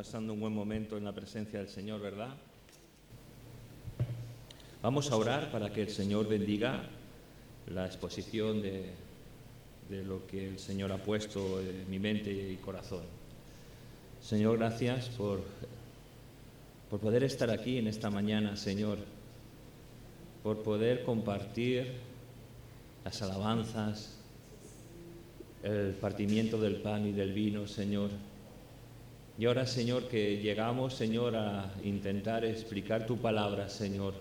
pasando 0.00 0.32
un 0.32 0.40
buen 0.40 0.54
momento 0.54 0.96
en 0.96 1.04
la 1.04 1.12
presencia 1.12 1.58
del 1.58 1.68
Señor, 1.68 2.00
¿verdad? 2.00 2.30
Vamos 4.80 5.12
a 5.12 5.16
orar 5.16 5.52
para 5.52 5.70
que 5.74 5.82
el 5.82 5.90
Señor 5.90 6.26
bendiga 6.26 6.84
la 7.66 7.84
exposición 7.84 8.62
de, 8.62 8.86
de 9.90 10.02
lo 10.02 10.26
que 10.26 10.48
el 10.48 10.58
Señor 10.58 10.90
ha 10.90 10.96
puesto 10.96 11.60
en 11.60 11.90
mi 11.90 11.98
mente 11.98 12.32
y 12.32 12.56
corazón. 12.56 13.02
Señor, 14.22 14.56
gracias 14.56 15.10
por, 15.10 15.42
por 16.88 16.98
poder 16.98 17.22
estar 17.22 17.50
aquí 17.50 17.76
en 17.76 17.86
esta 17.86 18.08
mañana, 18.08 18.56
Señor, 18.56 18.96
por 20.42 20.62
poder 20.62 21.04
compartir 21.04 21.92
las 23.04 23.20
alabanzas, 23.20 24.16
el 25.62 25.92
partimiento 26.00 26.58
del 26.58 26.76
pan 26.76 27.06
y 27.06 27.12
del 27.12 27.34
vino, 27.34 27.66
Señor. 27.66 28.29
Y 29.40 29.46
ahora, 29.46 29.66
Señor, 29.66 30.06
que 30.06 30.36
llegamos, 30.36 30.92
Señor, 30.92 31.34
a 31.34 31.72
intentar 31.82 32.44
explicar 32.44 33.06
tu 33.06 33.16
palabra, 33.16 33.70
Señor. 33.70 34.12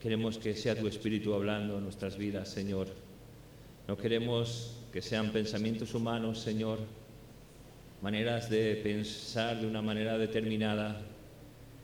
Queremos 0.00 0.38
que 0.38 0.56
sea 0.56 0.74
tu 0.74 0.88
Espíritu 0.88 1.34
hablando 1.34 1.76
en 1.76 1.84
nuestras 1.84 2.16
vidas, 2.16 2.48
Señor. 2.48 2.86
No 3.86 3.98
queremos 3.98 4.74
que 4.90 5.02
sean 5.02 5.32
pensamientos 5.32 5.92
humanos, 5.92 6.40
Señor, 6.40 6.78
maneras 8.00 8.48
de 8.48 8.76
pensar 8.76 9.60
de 9.60 9.66
una 9.66 9.82
manera 9.82 10.16
determinada. 10.16 11.02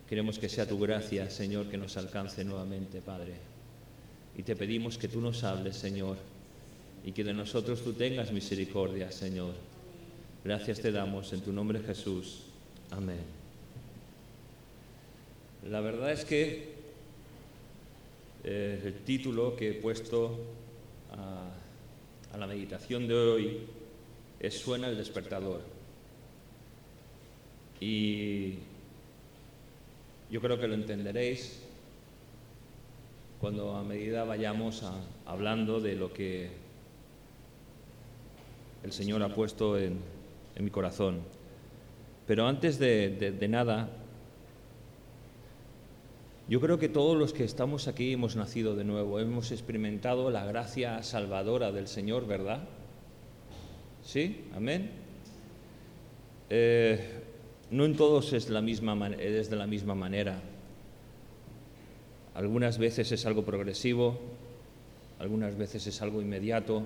Queremos 0.09 0.39
que 0.39 0.49
sea 0.49 0.67
tu 0.67 0.79
gracia, 0.79 1.29
Señor, 1.29 1.69
que 1.69 1.77
nos 1.77 1.99
alcance 1.99 2.47
nuevamente, 2.47 3.03
Padre. 3.03 3.35
Y 4.39 4.43
te 4.43 4.57
pedimos 4.57 4.97
que 4.97 5.09
tú 5.09 5.21
nos 5.21 5.45
hables, 5.45 5.77
Señor, 5.77 6.17
y 7.05 7.13
que 7.13 7.25
de 7.25 7.35
nosotros 7.35 7.85
tú 7.85 7.93
tengas 7.93 8.33
misericordia, 8.33 9.13
Señor. 9.13 9.53
Gracias 10.47 10.81
te 10.81 10.93
damos 10.93 11.33
en 11.33 11.41
tu 11.41 11.53
nombre, 11.53 11.81
Jesús. 11.81 12.43
Amén. 12.93 13.19
La 15.69 15.81
verdad 15.81 16.13
es 16.13 16.25
que 16.25 16.73
eh, 18.45 18.81
el 18.85 18.95
título 19.01 19.57
que 19.57 19.71
he 19.71 19.75
puesto 19.75 20.39
a, 21.11 21.51
a 22.33 22.39
la 22.39 22.47
meditación 22.47 23.09
de 23.09 23.15
hoy 23.17 23.59
es 24.39 24.57
Suena 24.57 24.87
el 24.87 24.97
despertador. 24.97 25.63
Y 27.81 28.55
yo 30.31 30.41
creo 30.41 30.61
que 30.61 30.69
lo 30.69 30.75
entenderéis 30.75 31.61
cuando 33.41 33.75
a 33.75 33.83
medida 33.83 34.23
vayamos 34.23 34.85
a, 34.85 34.95
hablando 35.25 35.81
de 35.81 35.97
lo 35.97 36.13
que 36.13 36.51
el 38.85 38.93
Señor 38.93 39.25
ha 39.25 39.35
puesto 39.35 39.77
en, 39.77 40.16
en 40.57 40.65
mi 40.65 40.71
corazón. 40.71 41.21
Pero 42.27 42.47
antes 42.47 42.79
de, 42.79 43.11
de, 43.11 43.31
de 43.31 43.49
nada, 43.49 43.89
yo 46.49 46.61
creo 46.61 46.79
que 46.79 46.89
todos 46.89 47.17
los 47.17 47.33
que 47.33 47.45
estamos 47.45 47.89
aquí 47.89 48.13
hemos 48.13 48.37
nacido 48.37 48.77
de 48.77 48.85
nuevo, 48.85 49.19
hemos 49.21 49.53
experimentado 49.53 50.31
la 50.31 50.45
gracia 50.45 51.03
salvadora 51.03 51.73
del 51.73 51.89
Señor, 51.89 52.27
¿verdad? 52.27 52.61
¿Sí? 54.05 54.45
¿Amén? 54.55 54.91
Eh, 56.49 57.01
no 57.73 57.85
en 57.85 57.97
todos 57.97 58.33
es, 58.33 58.49
la 58.49 58.63
misma, 58.63 59.09
es 59.19 59.51
de 59.51 59.57
la 59.57 59.67
misma 59.67 59.97
manera. 59.97 60.41
Algunas 62.35 62.79
veces 62.79 63.11
es 63.11 63.27
algo 63.27 63.45
progresivo, 63.45 64.17
algunas 65.19 65.57
veces 65.57 65.85
es 65.89 66.01
algo 66.03 66.21
inmediato, 66.21 66.85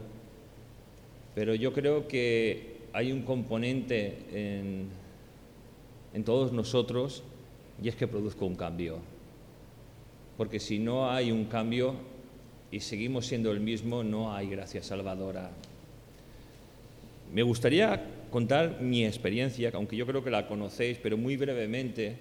pero 1.35 1.55
yo 1.55 1.75
creo 1.75 2.09
que 2.09 2.70
hay 2.93 3.13
un 3.13 3.23
componente 3.23 4.19
en, 6.13 6.25
todos 6.25 6.53
nosotros 6.53 7.23
y 7.83 7.89
es 7.89 7.97
que 7.97 8.07
produzca 8.07 8.45
un 8.45 8.57
cambio. 8.57 8.99
Porque 10.37 10.61
si 10.61 10.79
no 10.79 11.11
hay 11.11 11.31
un 11.31 11.45
cambio 11.47 11.95
y 12.71 12.81
seguimos 12.81 13.27
siendo 13.27 13.53
el 13.53 13.61
mismo, 13.61 14.03
no 14.03 14.35
hay 14.35 14.49
gracia 14.49 14.83
salvadora. 14.83 15.51
Me 17.33 17.43
gustaría 17.43 18.05
contar 18.31 18.81
mi 18.81 19.05
experiencia, 19.07 19.71
aunque 19.75 19.97
yo 19.97 20.07
creo 20.07 20.25
que 20.25 20.31
la 20.31 20.47
conocéis, 20.47 20.99
pero 20.99 21.17
muy 21.17 21.37
brevemente. 21.37 22.17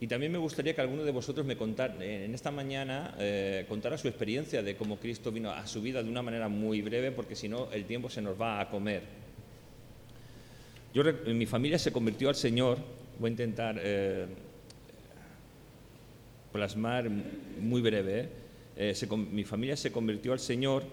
Y 0.00 0.06
también 0.06 0.30
me 0.30 0.38
gustaría 0.38 0.74
que 0.74 0.80
alguno 0.80 1.02
de 1.02 1.10
vosotros 1.10 1.44
me 1.44 1.56
contara, 1.56 1.94
en 2.04 2.32
esta 2.32 2.52
mañana, 2.52 3.16
eh, 3.18 3.64
contara 3.68 3.98
su 3.98 4.06
experiencia 4.06 4.62
de 4.62 4.76
cómo 4.76 4.96
Cristo 4.98 5.32
vino 5.32 5.50
a 5.50 5.66
su 5.66 5.82
vida 5.82 6.02
de 6.04 6.08
una 6.08 6.22
manera 6.22 6.48
muy 6.48 6.82
breve, 6.82 7.10
porque 7.10 7.34
si 7.34 7.48
no, 7.48 7.68
el 7.72 7.84
tiempo 7.84 8.08
se 8.08 8.22
nos 8.22 8.40
va 8.40 8.60
a 8.60 8.70
comer. 8.70 9.27
Yo, 10.94 11.02
mi 11.26 11.44
familia 11.44 11.78
se 11.78 11.92
convirtió 11.92 12.30
al 12.30 12.34
Señor, 12.34 12.78
voy 13.18 13.28
a 13.28 13.30
intentar 13.32 13.78
eh, 13.78 14.26
plasmar 16.50 17.10
muy 17.10 17.82
breve, 17.82 18.20
¿eh? 18.20 18.28
Eh, 18.80 19.06
mi 19.16 19.44
familia 19.44 19.76
se 19.76 19.92
convirtió 19.92 20.32
al 20.32 20.38
Señor 20.38 20.84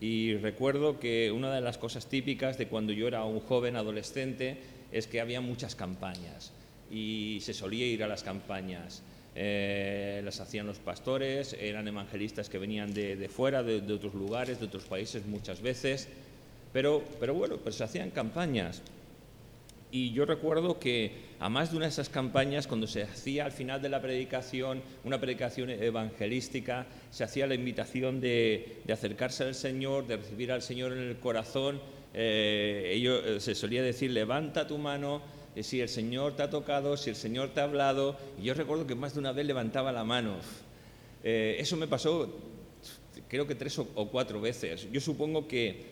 y 0.00 0.36
recuerdo 0.36 1.00
que 1.00 1.32
una 1.32 1.52
de 1.52 1.60
las 1.60 1.78
cosas 1.78 2.06
típicas 2.06 2.58
de 2.58 2.68
cuando 2.68 2.92
yo 2.92 3.08
era 3.08 3.24
un 3.24 3.40
joven 3.40 3.74
adolescente 3.74 4.58
es 4.92 5.06
que 5.06 5.20
había 5.20 5.40
muchas 5.40 5.74
campañas 5.74 6.52
y 6.90 7.38
se 7.40 7.54
solía 7.54 7.86
ir 7.86 8.04
a 8.04 8.08
las 8.08 8.22
campañas. 8.22 9.02
Las 9.34 10.40
hacían 10.40 10.66
los 10.66 10.78
pastores, 10.78 11.56
eran 11.58 11.88
evangelistas 11.88 12.50
que 12.50 12.58
venían 12.58 12.92
de, 12.92 13.16
de 13.16 13.28
fuera, 13.30 13.62
de, 13.62 13.80
de, 13.80 13.94
otros 13.94 14.12
lugares, 14.12 14.60
de 14.60 14.66
otros 14.66 14.84
países 14.84 15.24
muchas 15.24 15.62
veces, 15.62 16.08
pero, 16.70 17.02
pero 17.18 17.32
bueno, 17.32 17.56
pues 17.56 17.76
se 17.76 17.84
hacían 17.84 18.10
campañas. 18.10 18.82
Y 19.94 20.12
yo 20.12 20.24
recuerdo 20.24 20.80
que 20.80 21.12
a 21.38 21.50
más 21.50 21.70
de 21.70 21.76
una 21.76 21.84
de 21.84 21.90
esas 21.90 22.08
campañas, 22.08 22.66
cuando 22.66 22.86
se 22.86 23.02
hacía 23.02 23.44
al 23.44 23.52
final 23.52 23.82
de 23.82 23.90
la 23.90 24.00
predicación, 24.00 24.80
una 25.04 25.20
predicación 25.20 25.68
evangelística, 25.68 26.86
se 27.10 27.24
hacía 27.24 27.46
la 27.46 27.54
invitación 27.54 28.18
de, 28.18 28.80
de 28.86 28.92
acercarse 28.94 29.44
al 29.44 29.54
Señor, 29.54 30.06
de 30.06 30.16
recibir 30.16 30.50
al 30.50 30.62
Señor 30.62 30.94
en 30.94 31.00
el 31.00 31.18
corazón. 31.18 31.78
Eh, 32.14 32.92
ello, 32.94 33.38
se 33.38 33.54
solía 33.54 33.82
decir, 33.82 34.12
levanta 34.12 34.66
tu 34.66 34.78
mano, 34.78 35.20
eh, 35.54 35.62
si 35.62 35.82
el 35.82 35.90
Señor 35.90 36.36
te 36.36 36.42
ha 36.42 36.48
tocado, 36.48 36.96
si 36.96 37.10
el 37.10 37.16
Señor 37.16 37.50
te 37.50 37.60
ha 37.60 37.64
hablado. 37.64 38.16
Y 38.40 38.44
yo 38.44 38.54
recuerdo 38.54 38.86
que 38.86 38.94
más 38.94 39.12
de 39.12 39.20
una 39.20 39.32
vez 39.32 39.44
levantaba 39.44 39.92
la 39.92 40.04
mano. 40.04 40.36
Eh, 41.22 41.56
eso 41.58 41.76
me 41.76 41.86
pasó, 41.86 42.34
creo 43.28 43.46
que 43.46 43.54
tres 43.56 43.78
o, 43.78 43.86
o 43.94 44.08
cuatro 44.08 44.40
veces. 44.40 44.90
Yo 44.90 45.02
supongo 45.02 45.46
que 45.46 45.91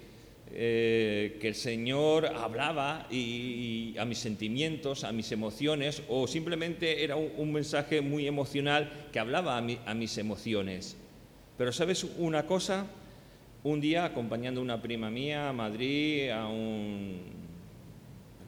eh, 0.53 1.39
que 1.41 1.49
el 1.49 1.55
Señor 1.55 2.27
hablaba 2.27 3.07
a 3.07 4.05
mis 4.05 4.19
sentimientos, 4.19 5.05
a 5.05 5.13
mis 5.13 5.31
emociones, 5.31 6.03
o 6.09 6.27
simplemente 6.27 7.05
era 7.05 7.15
un, 7.15 7.53
mensaje 7.53 8.01
muy 8.01 8.27
emocional 8.27 9.09
que 9.13 9.21
hablaba 9.21 9.57
a, 9.57 9.61
mi, 9.61 9.79
a, 9.87 9.95
mis 9.95 10.19
emociones. 10.19 10.97
Pero 11.57 11.73
sabes 11.73 12.05
una 12.19 12.47
cosa, 12.47 12.87
un 13.63 13.81
día 13.81 14.05
acompañando 14.05 14.61
a 14.61 14.65
una 14.65 14.83
prima 14.83 15.09
mía 15.09 15.51
a 15.51 15.53
Madrid 15.53 16.31
a 16.31 16.49
un, 16.49 17.21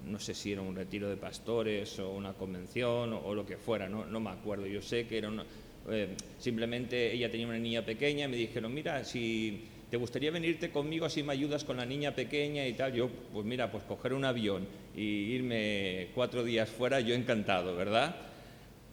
no 0.06 0.18
sé 0.18 0.34
si 0.34 0.52
era 0.52 0.62
un 0.62 0.74
retiro 0.74 1.08
de 1.08 1.16
pastores 1.16 1.98
o 2.00 2.10
una 2.10 2.32
convención 2.32 3.12
o, 3.12 3.34
lo 3.34 3.46
que 3.46 3.56
fuera, 3.56 3.88
no, 3.88 4.06
no, 4.06 4.18
me 4.18 4.30
acuerdo, 4.30 4.66
yo 4.66 4.82
sé 4.82 5.06
que 5.06 5.18
era 5.18 5.28
una, 5.28 5.44
eh, 5.88 6.16
simplemente 6.38 7.12
ella 7.12 7.30
tenía 7.30 7.46
una 7.46 7.58
niña 7.58 7.82
pequeña 7.84 8.24
y 8.24 8.28
me 8.28 8.36
dijeron, 8.36 8.74
mira, 8.74 9.04
si 9.04 9.68
¿te 9.92 9.98
gustaría 9.98 10.30
venirte 10.30 10.70
conmigo 10.70 11.04
así 11.04 11.22
me 11.22 11.34
ayudas 11.34 11.64
con 11.64 11.76
la 11.76 11.84
niña 11.84 12.14
pequeña 12.14 12.66
y 12.66 12.72
tal? 12.72 12.94
Yo, 12.94 13.10
pues 13.30 13.44
mira, 13.44 13.70
pues 13.70 13.84
coger 13.84 14.14
un 14.14 14.24
avión 14.24 14.66
y 14.96 15.02
irme 15.02 16.08
cuatro 16.14 16.44
días 16.44 16.70
fuera, 16.70 17.00
yo 17.00 17.14
encantado, 17.14 17.76
¿verdad? 17.76 18.16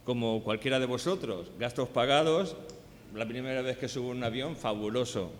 Como 0.04 0.44
cualquiera 0.44 0.78
de 0.78 0.84
vosotros, 0.84 1.52
gastos 1.58 1.88
pagados, 1.88 2.54
la 3.14 3.26
primera 3.26 3.62
vez 3.62 3.78
que 3.78 3.88
subo 3.88 4.10
un 4.10 4.22
avión, 4.22 4.56
fabuloso. 4.56 5.32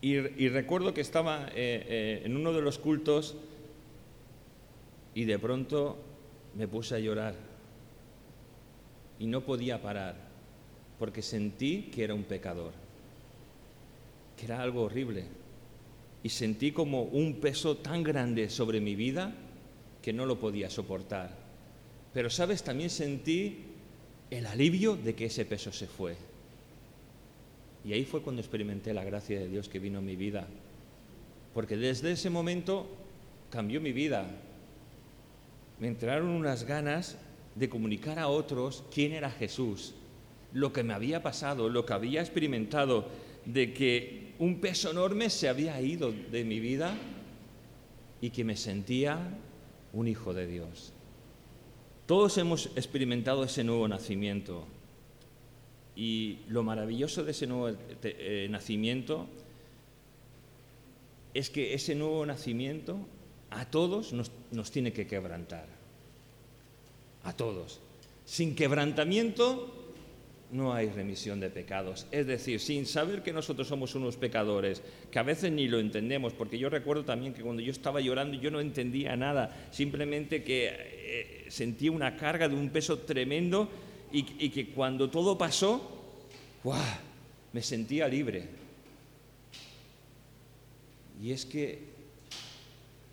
Y, 0.00 0.48
recuerdo 0.48 0.94
que 0.94 1.02
estaba 1.02 1.48
eh, 1.48 1.84
eh, 1.86 2.22
en 2.24 2.38
uno 2.38 2.54
de 2.54 2.62
los 2.62 2.78
cultos 2.78 3.36
y 5.14 5.26
de 5.26 5.38
pronto 5.38 5.98
me 6.54 6.68
puse 6.68 6.94
a 6.94 7.00
llorar 7.00 7.34
y 9.18 9.26
no 9.26 9.42
podía 9.42 9.82
parar 9.82 10.16
porque 10.98 11.20
sentí 11.20 11.90
que 11.94 12.04
era 12.04 12.14
un 12.14 12.24
pecador 12.24 12.83
que 14.36 14.46
era 14.46 14.60
algo 14.62 14.82
horrible. 14.82 15.24
Y 16.22 16.28
sentí 16.28 16.72
como 16.72 17.02
un 17.02 17.34
peso 17.40 17.76
tan 17.76 18.02
grande 18.02 18.48
sobre 18.48 18.80
mi 18.80 18.94
vida 18.94 19.34
que 20.00 20.12
no 20.12 20.26
lo 20.26 20.38
podía 20.38 20.70
soportar. 20.70 21.30
Pero, 22.12 22.30
¿sabes? 22.30 22.62
También 22.62 22.90
sentí 22.90 23.58
el 24.30 24.46
alivio 24.46 24.96
de 24.96 25.14
que 25.14 25.26
ese 25.26 25.44
peso 25.44 25.72
se 25.72 25.86
fue. 25.86 26.16
Y 27.84 27.92
ahí 27.92 28.04
fue 28.04 28.22
cuando 28.22 28.40
experimenté 28.40 28.94
la 28.94 29.04
gracia 29.04 29.38
de 29.38 29.48
Dios 29.48 29.68
que 29.68 29.78
vino 29.78 29.98
a 29.98 30.02
mi 30.02 30.16
vida. 30.16 30.46
Porque 31.52 31.76
desde 31.76 32.12
ese 32.12 32.30
momento 32.30 32.86
cambió 33.50 33.80
mi 33.80 33.92
vida. 33.92 34.26
Me 35.78 35.88
entraron 35.88 36.28
unas 36.28 36.64
ganas 36.64 37.16
de 37.54 37.68
comunicar 37.68 38.18
a 38.18 38.28
otros 38.28 38.84
quién 38.92 39.12
era 39.12 39.30
Jesús, 39.30 39.94
lo 40.52 40.72
que 40.72 40.82
me 40.82 40.94
había 40.94 41.22
pasado, 41.22 41.68
lo 41.68 41.84
que 41.84 41.92
había 41.92 42.20
experimentado, 42.20 43.06
de 43.44 43.72
que 43.72 44.23
un 44.44 44.60
peso 44.60 44.90
enorme 44.90 45.30
se 45.30 45.48
había 45.48 45.80
ido 45.80 46.12
de 46.12 46.44
mi 46.44 46.60
vida 46.60 46.94
y 48.20 48.28
que 48.28 48.44
me 48.44 48.56
sentía 48.56 49.18
un 49.94 50.06
hijo 50.06 50.34
de 50.34 50.46
Dios. 50.46 50.92
Todos 52.04 52.36
hemos 52.36 52.66
experimentado 52.76 53.44
ese 53.44 53.64
nuevo 53.64 53.88
nacimiento. 53.88 54.66
Y 55.96 56.40
lo 56.48 56.62
maravilloso 56.62 57.24
de 57.24 57.30
ese 57.30 57.46
nuevo 57.46 57.74
eh, 58.02 58.46
nacimiento 58.50 59.26
es 61.32 61.48
que 61.48 61.72
ese 61.72 61.94
nuevo 61.94 62.26
nacimiento 62.26 62.98
a 63.48 63.64
todos 63.70 64.12
nos, 64.12 64.30
nos 64.50 64.70
tiene 64.70 64.92
que 64.92 65.06
quebrantar. 65.06 65.68
A 67.22 67.32
todos. 67.32 67.80
Sin 68.26 68.54
quebrantamiento 68.54 69.83
no 70.54 70.72
hay 70.72 70.88
remisión 70.88 71.40
de 71.40 71.50
pecados. 71.50 72.06
Es 72.12 72.28
decir, 72.28 72.60
sin 72.60 72.86
saber 72.86 73.24
que 73.24 73.32
nosotros 73.32 73.66
somos 73.66 73.96
unos 73.96 74.16
pecadores, 74.16 74.82
que 75.10 75.18
a 75.18 75.24
veces 75.24 75.50
ni 75.50 75.66
lo 75.66 75.80
entendemos, 75.80 76.32
porque 76.32 76.58
yo 76.58 76.70
recuerdo 76.70 77.04
también 77.04 77.34
que 77.34 77.42
cuando 77.42 77.60
yo 77.60 77.72
estaba 77.72 78.00
llorando 78.00 78.38
yo 78.38 78.52
no 78.52 78.60
entendía 78.60 79.16
nada, 79.16 79.68
simplemente 79.72 80.44
que 80.44 80.70
eh, 80.70 81.44
sentía 81.48 81.90
una 81.90 82.16
carga 82.16 82.48
de 82.48 82.54
un 82.54 82.70
peso 82.70 83.00
tremendo 83.00 83.68
y, 84.12 84.22
que 84.50 84.68
cuando 84.68 85.10
todo 85.10 85.36
pasó, 85.36 85.90
me 87.52 87.60
sentía 87.60 88.06
libre. 88.06 88.46
Y 91.20 91.32
es 91.32 91.44
que 91.44 91.80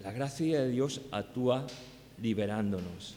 la 0.03 0.11
gracia 0.11 0.61
de 0.61 0.69
Dios 0.69 1.01
actúa 1.09 1.65
liberándonos. 2.21 3.15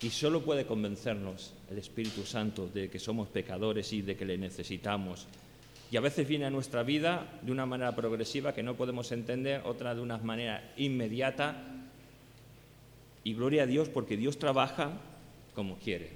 Y 0.00 0.10
solo 0.10 0.42
puede 0.42 0.64
convencernos 0.64 1.54
el 1.70 1.78
Espíritu 1.78 2.22
Santo 2.22 2.68
de 2.68 2.88
que 2.88 3.00
somos 3.00 3.28
pecadores 3.28 3.92
y 3.92 4.02
de 4.02 4.16
que 4.16 4.24
le 4.24 4.38
necesitamos. 4.38 5.26
Y 5.90 5.96
a 5.96 6.00
veces 6.00 6.28
viene 6.28 6.44
a 6.44 6.50
nuestra 6.50 6.84
vida 6.84 7.40
de 7.42 7.50
una 7.50 7.66
manera 7.66 7.96
progresiva 7.96 8.54
que 8.54 8.62
no 8.62 8.76
podemos 8.76 9.10
entender, 9.10 9.62
otra 9.64 9.94
de 9.96 10.00
una 10.00 10.18
manera 10.18 10.72
inmediata. 10.76 11.56
Y 13.24 13.34
gloria 13.34 13.64
a 13.64 13.66
Dios 13.66 13.88
porque 13.88 14.16
Dios 14.16 14.38
trabaja 14.38 14.92
como 15.54 15.78
quiere 15.78 16.10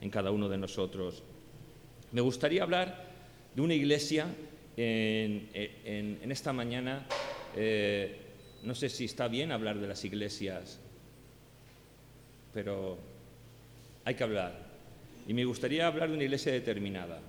en 0.00 0.10
cada 0.10 0.30
uno 0.30 0.48
de 0.48 0.58
nosotros. 0.58 1.24
Me 2.12 2.20
gustaría 2.20 2.62
hablar 2.62 3.10
de 3.54 3.62
una 3.62 3.74
iglesia 3.74 4.28
en, 4.76 6.20
esta 6.30 6.52
mañana. 6.52 7.04
Eh, 7.56 8.16
no 8.62 8.76
sé 8.76 8.88
si 8.88 9.06
está 9.06 9.26
bien 9.26 9.50
hablar 9.50 9.80
de 9.80 9.88
las 9.88 10.04
iglesias 10.04 10.81
pero 12.52 12.98
hay 14.04 14.14
que 14.14 14.24
hablar. 14.24 14.58
Y 15.26 15.34
me 15.34 15.44
gustaría 15.44 15.86
hablar 15.86 16.08
de 16.08 16.14
una 16.14 16.24
iglesia 16.24 16.52
determinada. 16.52 17.20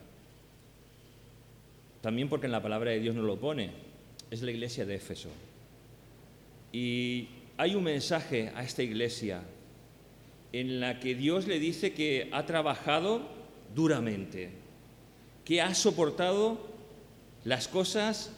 También 2.01 2.27
porque 2.27 2.47
en 2.47 2.51
la 2.51 2.61
palabra 2.61 2.91
de 2.91 2.99
Dios 2.99 3.15
nos 3.15 3.25
lo 3.25 3.37
pone. 3.37 3.71
Es 4.29 4.41
la 4.41 4.51
iglesia 4.51 4.85
de 4.85 4.95
Éfeso. 4.95 5.29
Y 6.71 7.27
hay 7.57 7.75
un 7.75 7.83
mensaje 7.83 8.51
a 8.55 8.63
esta 8.63 8.81
iglesia 8.81 9.41
en 10.51 10.79
la 10.79 10.99
que 10.99 11.15
Dios 11.15 11.47
le 11.47 11.59
dice 11.59 11.93
que 11.93 12.29
ha 12.31 12.45
trabajado 12.45 13.21
duramente, 13.75 14.49
que 15.45 15.61
ha 15.61 15.73
soportado 15.75 16.59
las 17.43 17.67
cosas, 17.67 18.31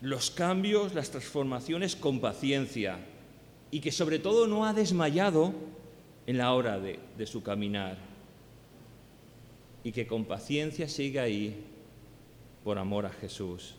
los 0.00 0.30
cambios, 0.30 0.94
las 0.94 1.10
transformaciones 1.10 1.96
con 1.96 2.20
paciencia 2.20 2.98
y 3.72 3.80
que 3.80 3.90
sobre 3.90 4.18
todo 4.18 4.46
no 4.46 4.66
ha 4.66 4.74
desmayado 4.74 5.54
en 6.26 6.36
la 6.36 6.52
hora 6.52 6.78
de, 6.78 7.00
su 7.26 7.42
caminar 7.42 7.96
y 9.82 9.92
que 9.92 10.06
con 10.06 10.26
paciencia 10.26 10.88
sigue 10.88 11.18
ahí 11.18 11.64
por 12.62 12.78
amor 12.78 13.06
a 13.06 13.10
Jesús. 13.10 13.74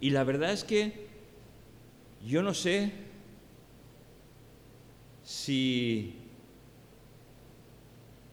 Y 0.00 0.10
la 0.10 0.22
verdad 0.22 0.52
es 0.52 0.62
que 0.62 1.08
yo 2.24 2.40
no 2.40 2.54
sé 2.54 2.92
si 5.24 6.14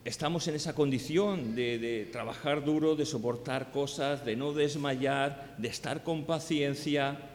estamos 0.03 0.47
en 0.47 0.55
esa 0.55 0.75
condición 0.75 1.55
de, 1.55 1.79
de, 1.79 2.05
trabajar 2.05 2.63
duro, 2.63 2.95
de 2.95 3.07
soportar 3.07 3.71
cosas, 3.71 4.23
de 4.23 4.35
no 4.35 4.53
desmayar, 4.53 5.55
de 5.57 5.69
estar 5.69 6.03
con 6.03 6.25
paciencia, 6.25 7.31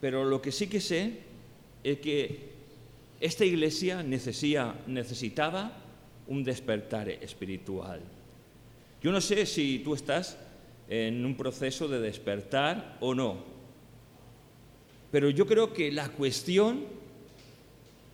pero 0.00 0.24
lo 0.24 0.40
que 0.40 0.52
sí 0.52 0.66
que 0.66 0.80
sé 0.80 1.18
es 1.84 1.98
que 1.98 2.50
esta 3.20 3.44
iglesia 3.44 4.02
necesitaba 4.02 5.72
un 6.26 6.42
despertar 6.42 7.08
espiritual. 7.08 8.00
Yo 9.02 9.12
no 9.12 9.20
sé 9.20 9.44
si 9.46 9.80
tú 9.80 9.94
estás 9.94 10.38
en 10.88 11.24
un 11.24 11.36
proceso 11.36 11.86
de 11.86 12.00
despertar 12.00 12.96
o 13.00 13.14
no, 13.14 13.44
pero 15.10 15.28
yo 15.30 15.46
creo 15.46 15.72
que 15.72 15.92
la 15.92 16.08
cuestión 16.08 16.84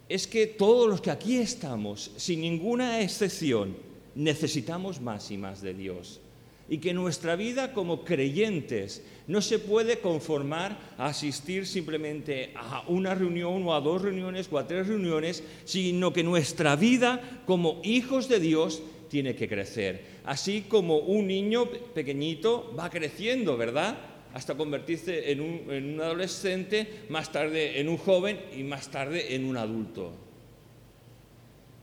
es 0.09 0.27
que 0.27 0.47
todos 0.47 0.89
los 0.89 1.01
que 1.01 1.11
aquí 1.11 1.37
estamos, 1.37 2.13
sin 2.17 2.41
ninguna 2.41 3.01
excepción, 3.01 3.77
necesitamos 4.15 5.01
más 5.01 5.31
y 5.31 5.37
más 5.37 5.61
de 5.61 5.75
Dios 5.75 6.21
y 6.69 6.79
que 6.79 6.93
nuestra 6.93 7.37
vida 7.37 7.73
como 7.73 8.05
creyentes 8.05 9.03
no 9.27 9.41
se 9.41 9.59
puede 9.59 10.01
conformar 10.01 10.79
a 10.99 11.07
asistir 11.07 11.67
simplemente 11.67 12.53
a 12.57 12.85
una 12.89 13.15
reunión 13.15 13.63
o 13.67 13.75
a 13.75 13.81
dos 13.81 14.03
reuniones 14.03 14.49
o 14.51 14.59
a 14.59 14.67
tres 14.67 14.87
reuniones, 14.89 15.45
sino 15.65 16.13
que 16.13 16.23
nuestra 16.23 16.77
vida 16.77 17.43
como 17.47 17.81
hijos 17.85 18.29
de 18.29 18.41
Dios 18.41 18.83
tiene 19.09 19.37
que 19.37 19.49
crecer. 19.49 20.03
Así 20.25 20.63
como 20.63 20.99
un 20.99 21.29
niño 21.29 21.71
pequeñito 21.95 22.75
va 22.77 22.91
creciendo, 22.91 23.57
¿verdad? 23.57 23.97
Hasta 24.35 24.57
convertirse 24.57 25.31
en 25.31 25.41
un, 25.41 25.73
en 25.73 25.95
un 25.95 26.01
adolescente, 26.01 27.05
más 27.09 27.31
tarde 27.31 27.81
en 27.81 27.89
un 27.89 27.97
joven 27.97 28.39
y 28.57 28.65
más 28.65 28.91
tarde 28.91 29.35
en 29.35 29.45
un 29.45 29.57
adulto. 29.57 30.13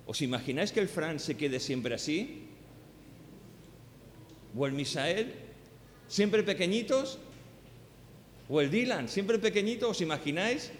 ¿Os 0.06 0.21
imagináis 0.21 0.71
que 0.71 0.81
el 0.81 0.89
Fran 0.89 1.19
se 1.19 1.38
quede 1.38 1.59
siempre 1.59 1.95
así? 1.95 2.43
O 4.55 4.67
el 4.67 4.73
Misael, 4.73 5.33
siempre 6.07 6.44
pequeñitos, 6.44 7.17
o 8.50 8.61
el 8.61 8.69
Dylan, 8.69 9.09
siempre 9.09 9.39
pequeñito, 9.39 9.89
¿os 9.89 10.01
imagináis? 10.01 10.71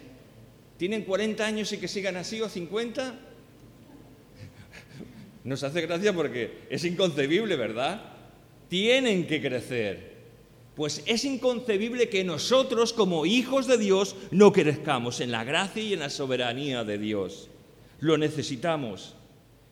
¿Tienen 0.76 1.04
40 1.04 1.44
años 1.44 1.72
y 1.72 1.78
que 1.78 1.88
sigan 1.88 2.16
así 2.16 2.40
o 2.40 2.48
50? 2.48 3.14
Nos 5.44 5.62
hace 5.62 5.80
gracia 5.80 6.12
porque 6.12 6.60
es 6.70 6.84
inconcebible, 6.84 7.56
¿verdad? 7.56 8.02
Tienen 8.68 9.26
que 9.26 9.40
crecer. 9.40 10.14
Pues 10.74 11.02
es 11.06 11.24
inconcebible 11.24 12.08
que 12.08 12.24
nosotros 12.24 12.92
como 12.92 13.26
hijos 13.26 13.66
de 13.66 13.78
Dios 13.78 14.16
no 14.32 14.52
crezcamos 14.52 15.20
en 15.20 15.30
la 15.30 15.44
gracia 15.44 15.82
y 15.82 15.92
en 15.92 16.00
la 16.00 16.10
soberanía 16.10 16.82
de 16.82 16.98
Dios. 16.98 17.48
Lo 18.00 18.18
necesitamos. 18.18 19.14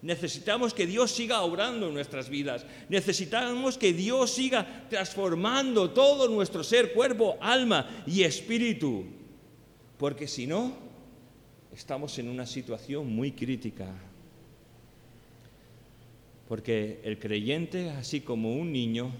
Necesitamos 0.02 0.74
que 0.74 0.84
Dios 0.84 1.12
siga 1.12 1.42
obrando 1.42 1.86
en 1.86 1.94
nuestras 1.94 2.28
vidas. 2.28 2.66
Necesitamos 2.88 3.78
que 3.78 3.92
Dios 3.92 4.32
siga 4.32 4.86
transformando 4.90 5.90
todo 5.90 6.28
nuestro 6.28 6.64
ser, 6.64 6.92
cuerpo, 6.92 7.38
alma 7.40 8.02
y 8.04 8.24
espíritu. 8.24 9.04
Porque 9.98 10.26
si 10.26 10.48
no, 10.48 10.74
estamos 11.72 12.18
en 12.18 12.28
una 12.28 12.46
situación 12.46 13.14
muy 13.14 13.30
crítica. 13.30 13.86
Porque 16.48 17.00
el 17.04 17.20
creyente, 17.20 17.90
así 17.90 18.22
como 18.22 18.54
un 18.56 18.72
niño, 18.72 19.12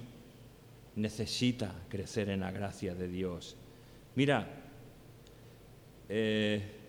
necesita 0.96 1.72
crecer 1.88 2.28
en 2.28 2.40
la 2.40 2.50
gracia 2.50 2.92
de 2.96 3.06
Dios. 3.06 3.56
Mira, 4.16 4.48
eh, 6.08 6.81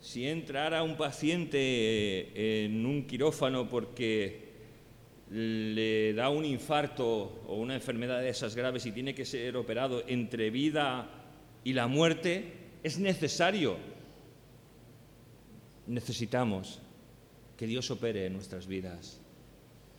si 0.00 0.26
entrara 0.26 0.82
un 0.82 0.96
paciente 0.96 1.58
eh, 1.58 2.64
en 2.64 2.86
un 2.86 3.06
quirófano 3.06 3.68
porque 3.68 4.48
le 5.30 6.12
da 6.14 6.30
un 6.30 6.44
infarto 6.44 7.42
o 7.46 7.56
una 7.56 7.74
enfermedad 7.74 8.20
de 8.20 8.30
esas 8.30 8.56
graves 8.56 8.86
y 8.86 8.92
tiene 8.92 9.14
que 9.14 9.24
ser 9.24 9.56
operado 9.56 10.02
entre 10.08 10.50
vida 10.50 11.08
y 11.62 11.72
la 11.74 11.86
muerte, 11.86 12.52
es 12.82 12.98
necesario. 12.98 13.76
Necesitamos 15.86 16.80
que 17.56 17.66
Dios 17.66 17.90
opere 17.90 18.26
en 18.26 18.32
nuestras 18.32 18.66
vidas, 18.66 19.20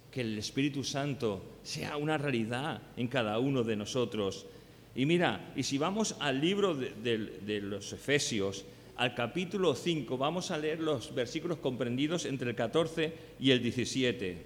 que 0.09 0.21
el 0.21 0.37
Espíritu 0.37 0.83
Santo 0.83 1.59
sea 1.63 1.95
una 1.95 2.17
realidad 2.17 2.81
en 2.97 3.07
cada 3.07 3.37
uno 3.39 3.63
de 3.63 3.75
nosotros. 3.75 4.47
Y 4.95 5.05
mira, 5.05 5.53
y 5.55 5.63
si 5.63 5.77
vamos 5.77 6.15
al 6.19 6.41
libro 6.41 6.75
de, 6.75 6.91
de 6.95 7.61
los 7.61 7.93
Efesios, 7.93 8.65
al 9.01 9.15
capítulo 9.15 9.73
5. 9.73 10.15
Vamos 10.15 10.51
a 10.51 10.59
leer 10.59 10.79
los 10.79 11.15
versículos 11.15 11.57
comprendidos 11.57 12.25
entre 12.25 12.51
el 12.51 12.55
14 12.55 13.11
y 13.39 13.49
el 13.49 13.59
17. 13.59 14.45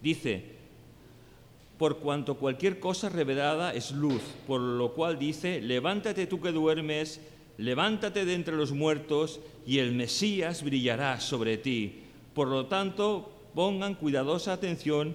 Dice, 0.00 0.42
por 1.76 1.98
cuanto 1.98 2.38
cualquier 2.38 2.80
cosa 2.80 3.10
revelada 3.10 3.74
es 3.74 3.90
luz, 3.90 4.22
por 4.46 4.62
lo 4.62 4.94
cual 4.94 5.18
dice, 5.18 5.60
levántate 5.60 6.26
tú 6.26 6.40
que 6.40 6.52
duermes, 6.52 7.20
levántate 7.58 8.24
de 8.24 8.32
entre 8.32 8.56
los 8.56 8.72
muertos, 8.72 9.40
y 9.66 9.76
el 9.80 9.92
Mesías 9.92 10.62
brillará 10.62 11.20
sobre 11.20 11.58
ti. 11.58 12.00
Por 12.32 12.48
lo 12.48 12.64
tanto, 12.64 13.30
pongan 13.54 13.96
cuidadosa 13.96 14.54
atención 14.54 15.14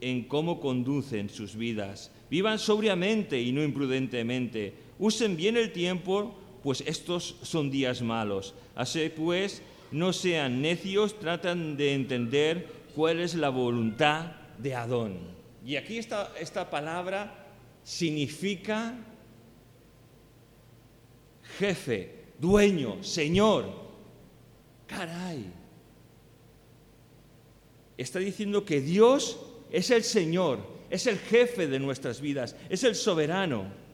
en 0.00 0.22
cómo 0.28 0.60
conducen 0.60 1.30
sus 1.30 1.56
vidas. 1.56 2.12
Vivan 2.30 2.60
sobriamente 2.60 3.42
y 3.42 3.50
no 3.50 3.64
imprudentemente. 3.64 4.72
Usen 5.00 5.36
bien 5.36 5.56
el 5.56 5.72
tiempo, 5.72 6.36
pues 6.68 6.82
estos 6.84 7.36
son 7.40 7.70
días 7.70 8.02
malos. 8.02 8.54
Así 8.74 9.08
pues, 9.08 9.62
no 9.90 10.12
sean 10.12 10.60
necios, 10.60 11.18
tratan 11.18 11.78
de 11.78 11.94
entender 11.94 12.68
cuál 12.94 13.20
es 13.20 13.34
la 13.34 13.48
voluntad 13.48 14.32
de 14.58 14.74
Adón. 14.74 15.16
Y 15.64 15.76
aquí 15.76 15.96
esta, 15.96 16.30
esta 16.38 16.68
palabra 16.68 17.46
significa 17.82 18.98
jefe, 21.58 22.26
dueño, 22.38 23.02
señor. 23.02 23.64
Caray. 24.86 25.50
Está 27.96 28.18
diciendo 28.18 28.66
que 28.66 28.82
Dios 28.82 29.40
es 29.72 29.90
el 29.90 30.04
Señor, 30.04 30.58
es 30.90 31.06
el 31.06 31.18
jefe 31.18 31.66
de 31.66 31.78
nuestras 31.78 32.20
vidas, 32.20 32.56
es 32.68 32.84
el 32.84 32.94
soberano. 32.94 33.87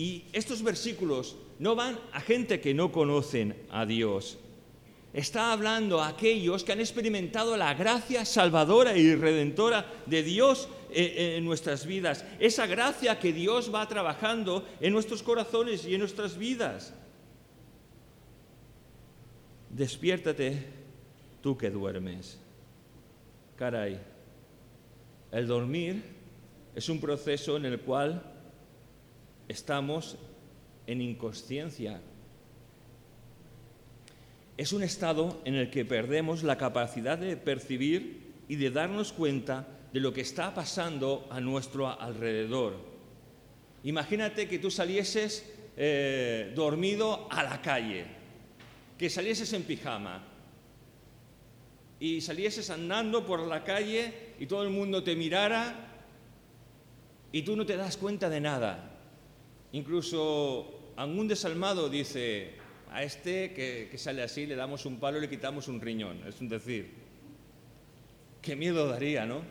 Y 0.00 0.24
estos 0.32 0.62
versículos 0.62 1.36
no 1.58 1.76
van 1.76 1.98
a 2.14 2.22
gente 2.22 2.58
que 2.58 2.72
no 2.72 2.90
conocen 2.90 3.54
a 3.70 3.84
Dios. 3.84 4.38
Está 5.12 5.52
hablando 5.52 6.00
a 6.00 6.08
aquellos 6.08 6.64
que 6.64 6.72
han 6.72 6.80
experimentado 6.80 7.54
la 7.54 7.74
gracia 7.74 8.24
salvadora 8.24 8.96
y 8.96 9.14
redentora 9.14 9.84
de 10.06 10.22
Dios 10.22 10.70
eh, 10.90 11.04
eh, 11.04 11.36
en 11.36 11.44
nuestras 11.44 11.84
vidas. 11.84 12.24
Esa 12.38 12.66
gracia 12.66 13.18
que 13.18 13.34
Dios 13.34 13.70
va 13.74 13.86
trabajando 13.86 14.66
en 14.80 14.94
nuestros 14.94 15.22
corazones 15.22 15.84
y 15.84 15.92
en 15.92 16.00
nuestras 16.00 16.38
vidas. 16.38 16.94
Despiértate 19.68 20.64
tú 21.42 21.58
que 21.58 21.68
duermes. 21.68 22.38
Caray, 23.54 24.00
el 25.30 25.46
dormir 25.46 26.02
es 26.74 26.88
un 26.88 26.98
proceso 26.98 27.58
en 27.58 27.66
el 27.66 27.80
cual 27.80 28.29
estamos 29.50 30.16
en 30.86 31.00
inconsciencia. 31.00 32.00
Es 34.56 34.72
un 34.72 34.82
estado 34.84 35.40
en 35.44 35.56
el 35.56 35.70
que 35.70 35.84
perdemos 35.84 36.44
la 36.44 36.56
capacidad 36.56 37.18
de 37.18 37.36
percibir 37.36 38.30
y 38.48 38.56
de 38.56 38.70
darnos 38.70 39.12
cuenta 39.12 39.66
de 39.92 40.00
lo 40.00 40.12
que 40.12 40.20
está 40.20 40.54
pasando 40.54 41.26
a 41.30 41.40
nuestro 41.40 41.88
alrededor. 41.88 42.76
Imagínate 43.82 44.46
que 44.46 44.60
tú 44.60 44.70
salieses 44.70 45.52
eh, 45.76 46.52
dormido 46.54 47.26
a 47.30 47.42
la 47.42 47.60
calle, 47.60 48.04
que 48.96 49.10
salieses 49.10 49.52
en 49.52 49.64
pijama 49.64 50.22
y 51.98 52.20
salieses 52.20 52.70
andando 52.70 53.26
por 53.26 53.40
la 53.40 53.64
calle 53.64 54.34
y 54.38 54.46
todo 54.46 54.62
el 54.62 54.70
mundo 54.70 55.02
te 55.02 55.16
mirara 55.16 55.88
y 57.32 57.42
tú 57.42 57.56
no 57.56 57.66
te 57.66 57.76
das 57.76 57.96
cuenta 57.96 58.28
de 58.28 58.40
nada. 58.40 58.89
Incluso 59.72 60.92
algún 60.96 61.28
desalmado 61.28 61.88
dice, 61.88 62.54
a 62.90 63.02
este 63.04 63.52
que, 63.52 63.96
sale 63.98 64.22
así 64.22 64.46
le 64.46 64.56
damos 64.56 64.84
un 64.84 64.98
palo 64.98 65.18
y 65.18 65.20
le 65.22 65.28
quitamos 65.28 65.68
un 65.68 65.80
riñón. 65.80 66.26
Es 66.26 66.40
un 66.40 66.48
decir, 66.48 66.90
qué 68.42 68.56
miedo 68.56 68.88
daría, 68.88 69.26
¿no? 69.26 69.42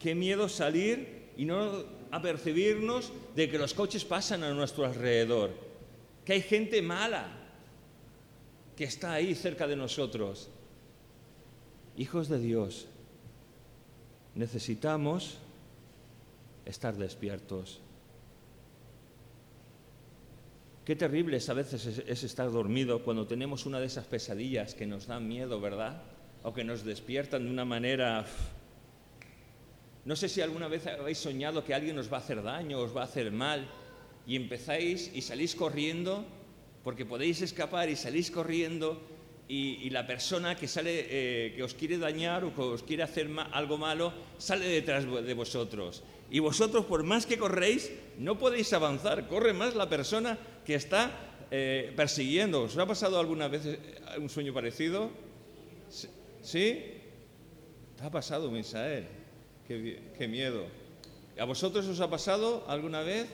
Qué 0.00 0.14
miedo 0.14 0.48
salir 0.48 1.30
y 1.36 1.44
no 1.44 1.84
apercibirnos 2.10 3.12
de 3.34 3.50
que 3.50 3.58
los 3.58 3.74
coches 3.74 4.04
pasan 4.04 4.42
a 4.42 4.54
nuestro 4.54 4.86
alrededor, 4.86 5.52
que 6.24 6.34
hay 6.34 6.42
gente 6.42 6.80
mala 6.80 7.28
que 8.76 8.84
está 8.84 9.14
ahí 9.14 9.34
cerca 9.34 9.66
de 9.66 9.76
nosotros. 9.76 10.50
Hijos 11.96 12.28
de 12.28 12.38
Dios, 12.38 12.86
necesitamos 14.34 15.38
estar 16.66 16.96
despiertos. 16.96 17.80
Qué 20.86 20.94
terrible 20.94 21.38
es 21.38 21.48
a 21.48 21.54
veces 21.54 21.84
es, 22.06 22.22
estar 22.22 22.48
dormido 22.48 23.02
cuando 23.02 23.26
tenemos 23.26 23.66
una 23.66 23.80
de 23.80 23.86
esas 23.86 24.06
pesadillas 24.06 24.76
que 24.76 24.86
nos 24.86 25.08
dan 25.08 25.26
miedo, 25.26 25.60
¿verdad? 25.60 26.00
O 26.44 26.54
que 26.54 26.62
nos 26.62 26.84
despiertan 26.84 27.44
de 27.44 27.50
una 27.50 27.64
manera... 27.64 28.24
No 30.04 30.14
sé 30.14 30.28
si 30.28 30.42
alguna 30.42 30.68
vez 30.68 30.86
habéis 30.86 31.18
soñado 31.18 31.64
que 31.64 31.74
alguien 31.74 31.98
os 31.98 32.10
va 32.12 32.18
a 32.18 32.20
hacer 32.20 32.40
daño, 32.40 32.78
os 32.78 32.96
va 32.96 33.00
a 33.00 33.06
hacer 33.06 33.32
mal, 33.32 33.66
y 34.28 34.36
empezáis 34.36 35.10
y 35.12 35.22
salís 35.22 35.56
corriendo, 35.56 36.24
porque 36.84 37.04
podéis 37.04 37.42
escapar 37.42 37.88
y 37.88 37.96
salís 37.96 38.30
corriendo, 38.30 39.02
y, 39.48 39.90
la 39.90 40.06
persona 40.06 40.54
que 40.54 40.68
sale, 40.68 41.06
eh, 41.08 41.52
que 41.56 41.64
os 41.64 41.74
quiere 41.74 41.98
dañar 41.98 42.44
o 42.44 42.54
que 42.54 42.62
os 42.62 42.84
quiere 42.84 43.02
hacer 43.02 43.28
algo 43.50 43.76
malo, 43.76 44.12
sale 44.38 44.68
detrás 44.68 45.04
de 45.04 45.34
vosotros. 45.34 46.04
Y 46.30 46.38
vosotros, 46.38 46.84
por 46.84 47.02
más 47.02 47.26
que 47.26 47.38
corréis, 47.38 47.90
no 48.18 48.38
podéis 48.38 48.72
avanzar. 48.72 49.28
Corre 49.28 49.52
más 49.52 49.74
la 49.76 49.88
persona 49.88 50.38
que 50.66 50.74
está 50.74 51.46
eh, 51.50 51.92
persiguiendo. 51.94 52.62
¿Os 52.62 52.76
ha 52.76 52.86
pasado 52.86 53.20
alguna 53.20 53.46
vez 53.46 53.64
eh, 53.64 53.78
un 54.18 54.28
sueño 54.28 54.52
parecido? 54.52 55.10
¿Sí? 56.42 56.82
¿Te 57.96 58.04
ha 58.04 58.10
pasado, 58.10 58.50
Misael? 58.50 59.06
Qué, 59.66 60.28
miedo. 60.28 60.66
¿A 61.38 61.44
vosotros 61.44 61.86
os 61.86 62.00
ha 62.00 62.10
pasado 62.10 62.64
alguna 62.68 63.00
vez? 63.00 63.26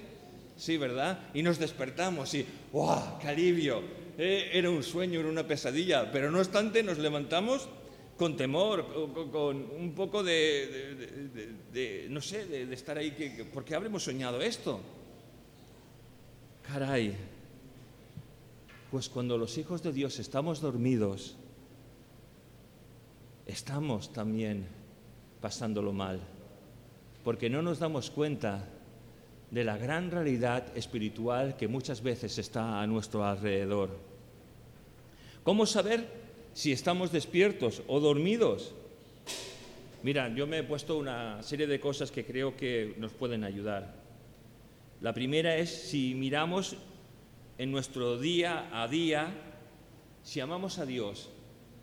Sí, 0.56 0.76
¿verdad? 0.76 1.30
Y 1.34 1.42
nos 1.42 1.58
despertamos 1.58 2.32
y 2.34 2.46
¡wow! 2.72 3.18
¡Qué 3.20 3.28
alivio! 3.28 3.82
Eh, 4.18 4.50
era 4.52 4.70
un 4.70 4.82
sueño, 4.82 5.20
era 5.20 5.28
una 5.28 5.46
pesadilla, 5.46 6.12
pero 6.12 6.30
no 6.30 6.38
obstante 6.38 6.82
nos 6.82 6.98
levantamos 6.98 7.68
con 8.16 8.36
temor, 8.36 8.86
con, 9.32 9.56
un 9.72 9.94
poco 9.94 10.22
de, 10.22 12.06
no 12.08 12.20
sé, 12.20 12.44
de, 12.44 12.72
estar 12.72 12.96
ahí, 12.98 13.12
que, 13.12 13.44
¿por 13.44 13.64
qué 13.64 13.74
habremos 13.74 14.04
soñado 14.04 14.40
esto? 14.40 14.80
Caray, 16.66 17.14
pues 18.90 19.08
cuando 19.08 19.36
los 19.38 19.58
hijos 19.58 19.82
de 19.82 19.92
Dios 19.92 20.18
estamos 20.18 20.60
dormidos, 20.60 21.36
estamos 23.46 24.12
también 24.12 24.66
pasándolo 25.40 25.92
mal, 25.92 26.20
porque 27.24 27.50
no 27.50 27.62
nos 27.62 27.78
damos 27.78 28.10
cuenta 28.10 28.64
de 29.50 29.64
la 29.64 29.76
gran 29.76 30.10
realidad 30.10 30.76
espiritual 30.76 31.56
que 31.56 31.68
muchas 31.68 32.02
veces 32.02 32.38
está 32.38 32.80
a 32.80 32.86
nuestro 32.86 33.24
alrededor. 33.24 33.90
¿Cómo 35.42 35.66
saber 35.66 36.22
si 36.54 36.72
estamos 36.72 37.12
despiertos 37.12 37.82
o 37.86 38.00
dormidos. 38.00 38.74
Mira, 40.02 40.28
yo 40.34 40.46
me 40.46 40.58
he 40.58 40.62
puesto 40.62 40.98
una 40.98 41.42
serie 41.42 41.66
de 41.66 41.80
cosas 41.80 42.10
que 42.10 42.24
creo 42.24 42.56
que 42.56 42.94
nos 42.98 43.12
pueden 43.12 43.44
ayudar. 43.44 44.01
La 45.02 45.12
primera 45.12 45.56
es 45.56 45.68
si 45.68 46.14
miramos 46.14 46.76
en 47.58 47.72
nuestro 47.72 48.20
día 48.20 48.68
a 48.72 48.86
día, 48.86 49.34
si 50.22 50.38
amamos 50.38 50.78
a 50.78 50.86
Dios 50.86 51.28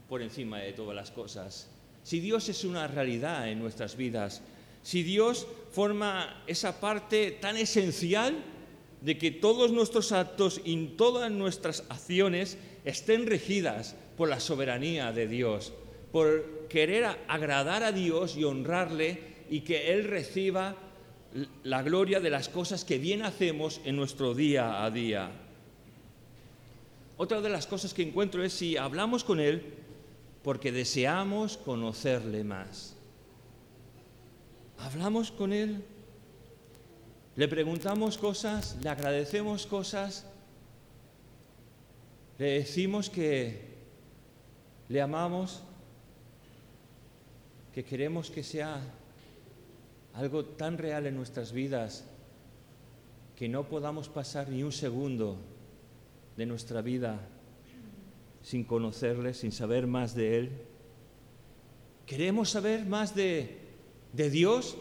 por 0.07 0.21
encima 0.21 0.59
de 0.59 0.71
todas 0.71 0.95
las 0.95 1.11
cosas, 1.11 1.69
si 2.01 2.21
Dios 2.21 2.47
es 2.47 2.63
una 2.63 2.87
realidad 2.87 3.49
en 3.49 3.59
nuestras 3.59 3.97
vidas, 3.97 4.41
si 4.83 5.03
Dios 5.03 5.47
forma 5.73 6.43
esa 6.47 6.79
parte 6.79 7.31
tan 7.31 7.57
esencial 7.57 8.37
de 9.01 9.17
que 9.17 9.31
todos 9.31 9.73
nuestros 9.73 10.13
actos 10.13 10.61
y 10.63 10.81
todas 10.95 11.29
nuestras 11.29 11.83
acciones 11.89 12.57
estén 12.85 13.27
regidas 13.27 13.97
por 14.15 14.29
la 14.29 14.39
soberanía 14.39 15.11
de 15.11 15.27
Dios, 15.27 15.73
por 16.13 16.67
querer 16.69 17.17
agradar 17.27 17.83
a 17.83 17.91
Dios 17.91 18.37
y 18.37 18.45
honrarle 18.45 19.19
y 19.49 19.59
que 19.61 19.91
Él 19.91 20.05
reciba 20.05 20.77
la 21.63 21.83
gloria 21.83 22.19
de 22.19 22.29
las 22.29 22.49
cosas 22.49 22.83
que 22.83 22.97
bien 22.97 23.21
hacemos 23.21 23.81
en 23.85 23.95
nuestro 23.95 24.33
día 24.33 24.83
a 24.83 24.91
día. 24.91 25.31
Otra 27.17 27.41
de 27.41 27.49
las 27.49 27.67
cosas 27.67 27.93
que 27.93 28.01
encuentro 28.01 28.43
es 28.43 28.53
si 28.53 28.77
hablamos 28.77 29.23
con 29.23 29.39
Él 29.39 29.73
porque 30.43 30.71
deseamos 30.71 31.57
conocerle 31.57 32.43
más. 32.43 32.95
Hablamos 34.77 35.31
con 35.31 35.51
Él, 35.51 35.83
le 37.35 37.47
preguntamos 37.47 38.17
cosas, 38.17 38.77
le 38.81 38.89
agradecemos 38.89 39.65
cosas, 39.65 40.25
le 42.37 42.59
decimos 42.59 43.09
que 43.09 43.67
le 44.87 45.01
amamos, 45.01 45.61
que 47.73 47.83
queremos 47.83 48.31
que 48.31 48.43
sea 48.43 48.81
algo 50.13 50.45
tan 50.45 50.77
real 50.77 51.05
en 51.07 51.15
nuestras 51.15 51.51
vidas 51.51 52.05
que 53.35 53.47
no 53.47 53.69
podamos 53.69 54.09
pasar 54.09 54.49
ni 54.49 54.63
un 54.63 54.71
segundo 54.71 55.37
de 56.35 56.45
nuestra 56.45 56.81
vida 56.81 57.19
sin 58.41 58.63
conocerle, 58.63 59.33
sin 59.33 59.51
saber 59.51 59.87
más 59.87 60.15
de 60.15 60.37
Él. 60.37 60.49
Queremos 62.05 62.49
saber 62.49 62.85
más 62.85 63.15
de, 63.15 63.57
de 64.13 64.29
Dios, 64.29 64.77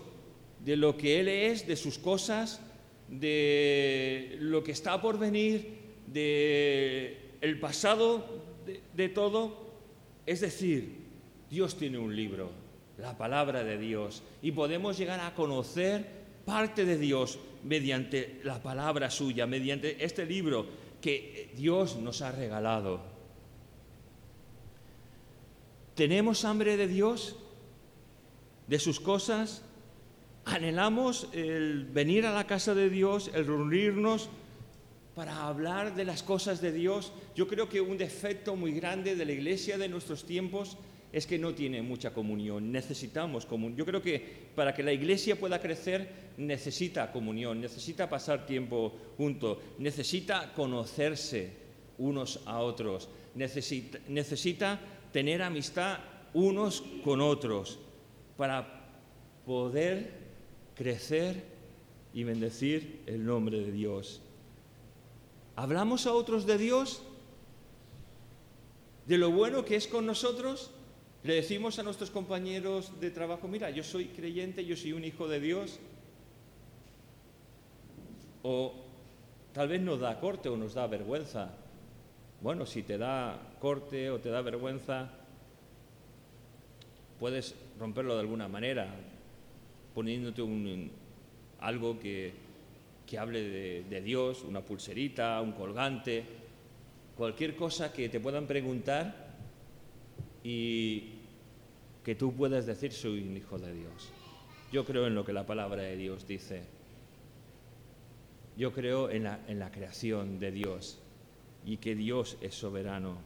de 0.64 0.76
lo 0.76 0.96
que 0.96 1.20
Él 1.20 1.28
es, 1.28 1.66
de 1.66 1.76
sus 1.76 1.98
cosas, 1.98 2.60
de 3.08 4.36
lo 4.40 4.62
que 4.64 4.72
está 4.72 5.00
por 5.00 5.18
venir, 5.18 5.78
de 6.06 7.28
el 7.40 7.60
pasado 7.60 8.24
de 8.94 9.08
todo. 9.08 9.68
Es 10.26 10.40
decir, 10.40 10.96
Dios 11.50 11.76
tiene 11.76 11.98
un 11.98 12.14
libro, 12.14 12.50
la 12.98 13.16
palabra 13.16 13.62
de 13.62 13.78
Dios, 13.78 14.22
y 14.42 14.52
podemos 14.52 14.98
llegar 14.98 15.20
a 15.20 15.34
conocer 15.34 16.04
parte 16.44 16.84
de 16.84 16.98
Dios 16.98 17.38
mediante 17.64 18.40
la 18.44 18.62
palabra 18.62 19.10
suya, 19.10 19.46
mediante 19.46 20.04
este 20.04 20.26
libro 20.26 20.66
que 21.00 21.52
Dios 21.56 21.96
nos 21.96 22.22
ha 22.22 22.32
regalado. 22.32 23.00
¿Tenemos 25.94 26.44
hambre 26.44 26.76
de 26.76 26.88
Dios? 26.88 27.36
¿De 28.66 28.78
sus 28.78 29.00
cosas? 29.00 29.62
¿Anhelamos 30.44 31.28
el 31.32 31.84
venir 31.84 32.26
a 32.26 32.32
la 32.32 32.46
casa 32.46 32.74
de 32.74 32.88
Dios, 32.90 33.30
el 33.34 33.46
reunirnos 33.46 34.28
para 35.14 35.46
hablar 35.46 35.94
de 35.94 36.04
las 36.04 36.22
cosas 36.22 36.60
de 36.60 36.72
Dios? 36.72 37.12
Yo 37.34 37.46
creo 37.46 37.68
que 37.68 37.80
un 37.80 37.98
defecto 37.98 38.56
muy 38.56 38.72
grande 38.72 39.14
de 39.14 39.24
la 39.24 39.32
iglesia 39.32 39.76
de 39.76 39.88
nuestros 39.88 40.24
tiempos 40.24 40.78
es 41.12 41.26
que 41.26 41.38
no 41.38 41.54
tiene 41.54 41.82
mucha 41.82 42.12
comunión. 42.12 42.70
Necesitamos 42.70 43.46
comunión. 43.46 43.78
Yo 43.78 43.86
creo 43.86 44.02
que 44.02 44.48
para 44.54 44.74
que 44.74 44.82
la 44.82 44.92
iglesia 44.92 45.38
pueda 45.38 45.60
crecer 45.60 46.28
necesita 46.36 47.10
comunión, 47.10 47.60
necesita 47.60 48.08
pasar 48.08 48.46
tiempo 48.46 48.92
juntos, 49.16 49.58
necesita 49.78 50.52
conocerse 50.52 51.50
unos 51.98 52.40
a 52.46 52.60
otros, 52.60 53.08
necesita, 53.34 53.98
necesita 54.08 54.78
tener 55.12 55.42
amistad 55.42 55.98
unos 56.34 56.82
con 57.02 57.20
otros 57.20 57.78
para 58.36 58.84
poder 59.44 60.12
crecer 60.74 61.42
y 62.12 62.22
bendecir 62.22 63.02
el 63.06 63.24
nombre 63.24 63.60
de 63.60 63.72
Dios. 63.72 64.20
¿Hablamos 65.56 66.06
a 66.06 66.12
otros 66.12 66.46
de 66.46 66.56
Dios? 66.56 67.02
¿De 69.06 69.18
lo 69.18 69.32
bueno 69.32 69.64
que 69.64 69.74
es 69.74 69.88
con 69.88 70.06
nosotros? 70.06 70.70
Le 71.28 71.34
decimos 71.34 71.78
a 71.78 71.82
nuestros 71.82 72.10
compañeros 72.10 72.98
de 73.02 73.10
trabajo, 73.10 73.48
mira, 73.48 73.68
yo 73.68 73.84
soy 73.84 74.06
creyente, 74.06 74.64
yo 74.64 74.74
soy 74.74 74.94
un 74.94 75.04
hijo 75.04 75.28
de 75.28 75.38
Dios. 75.38 75.78
O 78.42 78.72
tal 79.52 79.68
vez 79.68 79.82
nos 79.82 80.00
da 80.00 80.18
corte 80.20 80.48
o 80.48 80.56
nos 80.56 80.72
da 80.72 80.86
vergüenza. 80.86 81.50
Bueno, 82.40 82.64
si 82.64 82.82
te 82.82 82.96
da 82.96 83.38
corte 83.60 84.08
o 84.08 84.18
te 84.20 84.30
da 84.30 84.40
vergüenza, 84.40 85.10
puedes 87.20 87.54
romperlo 87.78 88.14
de 88.14 88.20
alguna 88.20 88.48
manera, 88.48 88.88
poniéndote 89.94 90.40
un, 90.40 90.90
algo 91.60 91.98
que, 91.98 92.32
que 93.06 93.18
hable 93.18 93.82
de, 93.84 94.00
Dios, 94.00 94.44
una 94.44 94.62
pulserita, 94.62 95.42
un 95.42 95.52
colgante, 95.52 96.24
cualquier 97.18 97.54
cosa 97.54 97.92
que 97.92 98.08
te 98.08 98.18
puedan 98.18 98.46
preguntar 98.46 99.28
y 100.42 101.17
que 102.08 102.14
tú 102.14 102.32
puedas 102.32 102.64
decir 102.64 102.90
soy 102.90 103.20
un 103.20 103.36
hijo 103.36 103.58
de 103.58 103.70
Dios. 103.70 104.08
Yo 104.72 104.86
creo 104.86 105.06
en 105.06 105.14
lo 105.14 105.26
que 105.26 105.34
la 105.34 105.44
palabra 105.44 105.82
de 105.82 105.94
Dios 105.94 106.26
dice. 106.26 106.62
Yo 108.56 108.72
creo 108.72 109.10
en 109.10 109.24
la, 109.24 109.40
en 109.46 109.58
la 109.58 109.70
creación 109.70 110.38
de 110.38 110.50
Dios 110.50 110.98
y 111.66 111.76
que 111.76 111.94
Dios 111.94 112.38
es 112.40 112.54
soberano. 112.54 113.18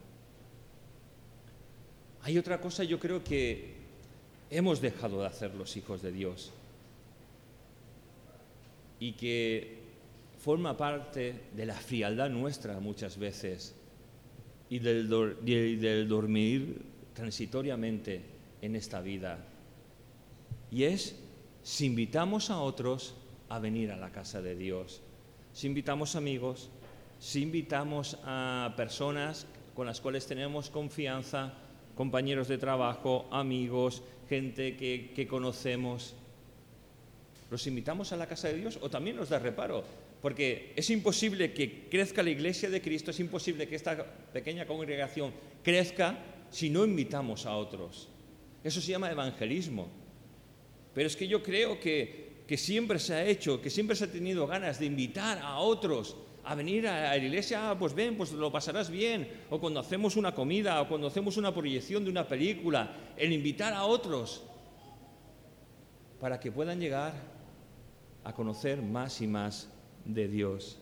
Hay 2.23 2.37
otra 2.37 2.61
cosa, 2.61 2.83
yo 2.83 2.99
creo 2.99 3.23
que 3.23 3.73
hemos 4.51 4.81
dejado 4.81 5.21
de 5.21 5.29
hacer 5.29 5.55
los 5.55 5.77
hijos 5.77 6.03
de 6.03 6.11
Dios 6.11 6.51
y 8.99 9.13
que 9.13 9.79
forma 10.41 10.77
parte 10.77 11.37
de 11.55 11.67
la 11.67 11.75
frialdad 11.75 12.31
nuestra 12.31 12.81
muchas 12.81 13.17
veces 13.17 13.77
y 14.69 14.81
del, 14.81 15.09
del 15.45 16.09
dormir 16.09 16.83
transitoriamente 17.15 18.32
en 18.63 18.77
esta 18.77 19.03
vida. 19.03 19.45
Y 20.71 20.85
es 20.85 21.17
si 21.63 21.87
invitamos 21.87 22.49
a 22.51 22.61
otros 22.61 23.15
a 23.49 23.59
venir 23.59 23.91
a 23.91 23.97
la 23.97 24.11
casa 24.11 24.41
de 24.41 24.57
Dios, 24.57 25.03
si 25.53 25.67
invitamos 25.67 26.17
amigos, 26.17 26.71
si 27.19 27.43
invitamos 27.43 28.19
a 28.25 28.73
personas 28.77 29.47
con 29.75 29.87
las 29.87 30.01
cuales 30.01 30.27
tenemos 30.27 30.71
confianza, 30.71 31.53
compañeros 31.95 32.49
de 32.49 32.57
trabajo, 32.57 33.29
amigos, 33.31 34.03
gente 34.29 34.77
que, 34.77 35.13
que 35.15 35.27
conocemos, 35.27 36.15
¿los 37.51 37.67
invitamos 37.67 38.13
a 38.13 38.17
la 38.17 38.27
casa 38.27 38.49
de 38.49 38.55
Dios 38.55 38.79
o 38.81 38.89
también 38.89 39.17
nos 39.17 39.29
da 39.29 39.39
reparo? 39.39 39.85
Porque 40.23 40.73
es 40.77 40.89
imposible 40.89 41.53
que 41.53 41.89
crezca 41.91 42.23
la 42.23 42.31
iglesia 42.31 42.71
de 42.71 42.81
Cristo, 42.81 43.11
es 43.11 43.21
imposible 43.21 43.69
que 43.69 43.77
esta 43.77 44.05
pequeña 44.33 44.67
congregación 44.67 45.33
crezca 45.63 46.19
si 46.51 46.71
no 46.71 46.85
invitamos 46.85 47.45
a 47.45 47.57
otros. 47.57 48.09
Eso 48.63 48.81
se 48.81 48.93
llama 48.93 49.11
evangelismo. 49.11 49.89
Pero 50.95 51.07
es 51.07 51.17
que 51.17 51.27
yo 51.27 51.43
creo 51.43 51.81
que, 51.81 52.45
que 52.47 52.57
siempre 52.57 52.99
se 52.99 53.15
ha 53.15 53.25
hecho, 53.25 53.61
que 53.61 53.71
siempre 53.71 53.97
se 53.97 54.05
ha 54.05 54.13
tenido 54.13 54.47
ganas 54.47 54.79
de 54.79 54.87
invitar 54.87 55.39
a 55.39 55.59
otros 55.59 56.17
a 56.45 56.55
venir 56.55 56.89
a 56.89 57.11
la 57.11 57.17
iglesia, 57.17 57.71
ah, 57.71 57.79
pues 57.79 57.95
ven, 57.95 58.17
pues 58.17 58.33
lo 58.33 58.51
pasarás 58.51 58.91
bien, 58.91 59.29
o 59.49 59.61
cuando 59.61 59.79
hacemos 59.79 60.17
una 60.17 60.35
comida, 60.35 60.81
o 60.83 60.89
cuando 60.89 61.07
hacemos 61.07 61.37
una 61.37 61.55
proyección 61.55 62.05
de 62.05 62.11
una 62.11 62.27
película, 62.27 62.97
el 63.17 63.33
invitar 63.33 63.73
a 63.73 63.85
otros 63.85 64.43
para 66.21 66.41
que 66.41 66.51
puedan 66.51 66.81
llegar 66.81 67.15
a 68.25 68.33
conocer 68.33 68.83
más 68.83 69.21
y 69.21 69.27
más 69.27 69.69
de 70.05 70.29
Dios. 70.29 70.79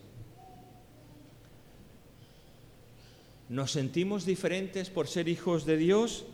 ¿Nos 3.49 3.71
sentimos 3.71 4.25
diferentes 4.25 4.89
por 4.89 5.07
ser 5.07 5.27
hijos 5.27 5.65
de 5.65 5.77
Dios? 5.77 6.25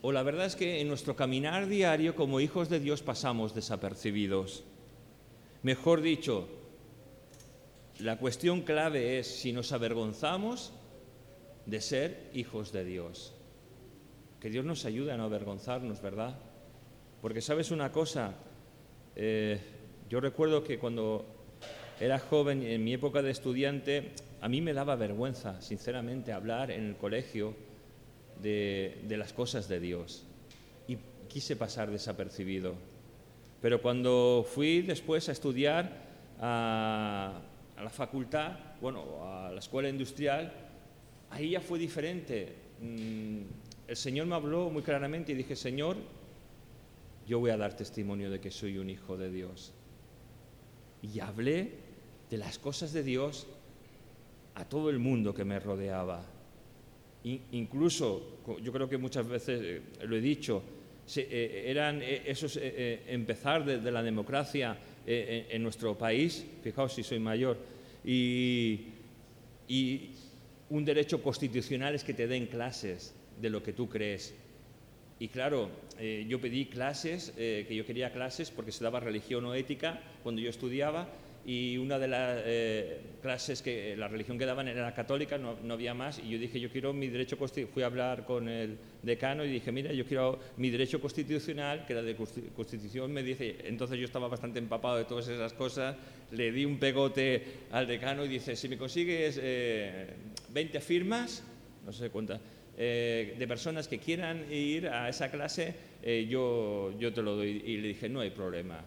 ¿O 0.00 0.12
la 0.12 0.22
verdad 0.22 0.46
es 0.46 0.54
que 0.54 0.80
en 0.80 0.88
nuestro 0.88 1.16
caminar 1.16 1.66
diario 1.66 2.14
como 2.14 2.38
hijos 2.40 2.68
de 2.68 2.78
Dios 2.78 3.02
pasamos 3.02 3.54
desapercibidos? 3.54 4.62
Mejor 5.62 6.02
dicho, 6.02 6.48
la 7.98 8.16
cuestión 8.16 8.62
clave 8.62 9.18
es 9.18 9.26
si 9.26 9.52
nos 9.52 9.72
avergonzamos 9.72 10.72
de 11.66 11.80
ser 11.80 12.30
hijos 12.32 12.70
de 12.70 12.84
Dios. 12.84 13.34
Que 14.40 14.50
Dios 14.50 14.64
nos 14.64 14.84
ayude 14.84 15.10
a 15.10 15.16
no 15.16 15.24
avergonzarnos, 15.24 16.00
¿verdad? 16.00 16.38
Porque 17.20 17.40
sabes 17.40 17.72
una 17.72 17.90
cosa, 17.90 18.34
eh, 19.16 19.60
yo 20.08 20.20
recuerdo 20.20 20.62
que 20.62 20.78
cuando 20.78 21.26
era 21.98 22.20
joven, 22.20 22.62
en 22.62 22.84
mi 22.84 22.92
época 22.92 23.20
de 23.20 23.32
estudiante, 23.32 24.12
a 24.40 24.48
mí 24.48 24.60
me 24.60 24.74
daba 24.74 24.94
vergüenza, 24.94 25.60
sinceramente, 25.60 26.32
hablar 26.32 26.70
en 26.70 26.84
el 26.84 26.96
colegio 26.96 27.56
de, 28.42 29.04
las 29.08 29.32
cosas 29.32 29.68
de 29.68 29.80
Dios. 29.80 30.24
Y 30.86 30.98
quise 31.28 31.56
pasar 31.56 31.90
desapercibido. 31.90 32.74
Pero 33.60 33.82
cuando 33.82 34.46
fui 34.48 34.82
después 34.82 35.28
a 35.28 35.32
estudiar 35.32 35.90
a, 36.40 37.40
la 37.76 37.90
facultad, 37.90 38.58
bueno, 38.80 39.04
a 39.24 39.50
la 39.52 39.58
escuela 39.58 39.88
industrial, 39.88 40.52
ahí 41.30 41.50
ya 41.50 41.60
fue 41.60 41.78
diferente. 41.78 42.54
Mm, 42.80 43.40
el 43.88 43.96
Señor 43.96 44.26
me 44.26 44.34
habló 44.34 44.70
muy 44.70 44.82
claramente 44.82 45.32
y 45.32 45.34
dije, 45.34 45.56
Señor, 45.56 45.96
yo 47.26 47.40
voy 47.40 47.50
a 47.50 47.56
dar 47.56 47.76
testimonio 47.76 48.30
de 48.30 48.40
que 48.40 48.50
soy 48.50 48.78
un 48.78 48.90
hijo 48.90 49.16
de 49.16 49.30
Dios. 49.30 49.72
Y 51.02 51.20
hablé 51.20 51.72
de 52.30 52.38
las 52.38 52.58
cosas 52.58 52.92
de 52.92 53.02
Dios 53.02 53.46
a 54.54 54.64
todo 54.64 54.90
el 54.90 54.98
mundo 54.98 55.34
que 55.34 55.44
me 55.44 55.60
rodeaba. 55.60 56.24
Incluso, 57.52 58.38
yo 58.62 58.72
creo 58.72 58.88
que 58.88 58.98
muchas 58.98 59.26
veces 59.26 59.60
eh, 59.62 59.82
lo 60.06 60.16
he 60.16 60.20
dicho, 60.20 60.62
eh, 61.16 61.64
eran 61.66 62.00
eh, 62.02 62.22
esos 62.26 62.58
empezar 62.62 63.64
desde 63.64 63.90
la 63.90 64.02
democracia 64.02 64.76
en 65.06 65.62
nuestro 65.62 65.96
país, 65.96 66.44
fijaos 66.62 66.92
si 66.92 67.02
soy 67.02 67.18
mayor, 67.18 67.56
y 68.04 68.84
un 70.68 70.84
derecho 70.84 71.22
constitucional 71.22 71.94
es 71.94 72.04
que 72.04 72.12
te 72.12 72.26
den 72.26 72.46
clases 72.46 73.14
de 73.40 73.48
lo 73.48 73.62
que 73.62 73.72
tú 73.72 73.88
crees. 73.88 74.34
Y 75.18 75.28
claro, 75.28 75.70
yo 76.28 76.38
pedí 76.42 76.66
clases, 76.66 77.32
que 77.34 77.74
yo 77.74 77.86
quería 77.86 78.12
clases 78.12 78.50
porque 78.50 78.70
se 78.70 78.84
daba 78.84 79.00
religión 79.00 79.46
o 79.46 79.54
ética 79.54 79.98
cuando 80.22 80.42
yo 80.42 80.50
estudiaba, 80.50 81.08
y 81.44 81.78
una 81.78 81.98
de 81.98 82.08
las 82.08 82.42
eh, 82.44 83.00
clases 83.22 83.62
que 83.62 83.96
la 83.96 84.08
religión 84.08 84.38
que 84.38 84.44
daban 84.44 84.68
era 84.68 84.92
católica, 84.92 85.38
no, 85.38 85.56
no, 85.62 85.74
había 85.74 85.94
más, 85.94 86.18
y 86.18 86.28
yo 86.28 86.38
dije, 86.38 86.60
yo 86.60 86.70
quiero 86.70 86.92
mi 86.92 87.08
derecho 87.08 87.38
fui 87.72 87.82
a 87.82 87.86
hablar 87.86 88.24
con 88.24 88.48
el 88.48 88.76
decano 89.02 89.44
y 89.44 89.48
dije, 89.48 89.72
mira, 89.72 89.92
yo 89.92 90.04
quiero 90.04 90.38
mi 90.56 90.70
derecho 90.70 91.00
constitucional, 91.00 91.86
que 91.86 91.94
era 91.94 92.02
de 92.02 92.14
constitución, 92.14 93.12
me 93.12 93.22
dice, 93.22 93.56
entonces 93.64 93.98
yo 93.98 94.04
estaba 94.04 94.28
bastante 94.28 94.58
empapado 94.58 94.96
de 94.96 95.04
todas 95.04 95.28
esas 95.28 95.52
cosas, 95.54 95.96
le 96.32 96.52
di 96.52 96.64
un 96.64 96.78
pegote 96.78 97.42
al 97.70 97.86
decano 97.86 98.24
y 98.24 98.28
dice, 98.28 98.54
si 98.54 98.68
me 98.68 98.76
consigues 98.76 99.36
20 99.36 99.42
eh, 99.42 100.80
firmas, 100.80 101.42
no 101.86 101.92
sé 101.92 102.10
cuántas, 102.10 102.40
eh, 102.76 103.34
de 103.38 103.48
personas 103.48 103.88
que 103.88 103.98
quieran 103.98 104.52
ir 104.52 104.88
a 104.88 105.08
esa 105.08 105.30
clase, 105.30 105.74
yo, 106.28 106.94
yo 106.98 107.12
te 107.12 107.22
lo 107.22 107.36
doy. 107.36 107.62
Y 107.66 107.78
le 107.78 107.88
dije, 107.88 108.08
no 108.08 108.20
hay 108.20 108.30
problema 108.30 108.84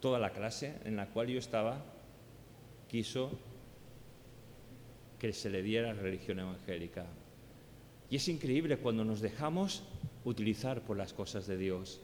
toda 0.00 0.18
la 0.18 0.30
clase 0.30 0.74
en 0.84 0.96
la 0.96 1.06
cual 1.06 1.28
yo 1.28 1.38
estaba 1.38 1.84
quiso 2.88 3.30
que 5.18 5.32
se 5.32 5.50
le 5.50 5.62
diera 5.62 5.92
religión 5.92 6.40
evangélica. 6.40 7.06
Y 8.08 8.16
es 8.16 8.28
increíble 8.28 8.78
cuando 8.78 9.04
nos 9.04 9.20
dejamos 9.20 9.82
utilizar 10.24 10.82
por 10.82 10.96
las 10.96 11.12
cosas 11.12 11.46
de 11.46 11.56
Dios. 11.56 12.00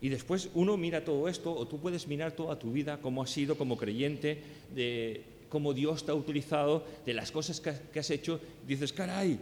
Y 0.00 0.08
después 0.08 0.48
uno 0.54 0.76
mira 0.76 1.04
todo 1.04 1.28
esto, 1.28 1.52
o 1.52 1.66
tú 1.66 1.78
puedes 1.80 2.06
mirar 2.06 2.32
toda 2.32 2.58
tu 2.58 2.72
vida, 2.72 3.00
cómo 3.02 3.22
has 3.22 3.30
sido 3.30 3.58
como 3.58 3.76
creyente, 3.76 4.40
de 4.74 5.24
cómo 5.48 5.74
Dios 5.74 6.04
te 6.04 6.12
ha 6.12 6.14
utilizado, 6.14 6.84
de 7.04 7.14
las 7.14 7.32
cosas 7.32 7.60
que, 7.60 7.98
has 7.98 8.10
hecho. 8.10 8.40
Dices, 8.66 8.92
caray, 8.92 9.38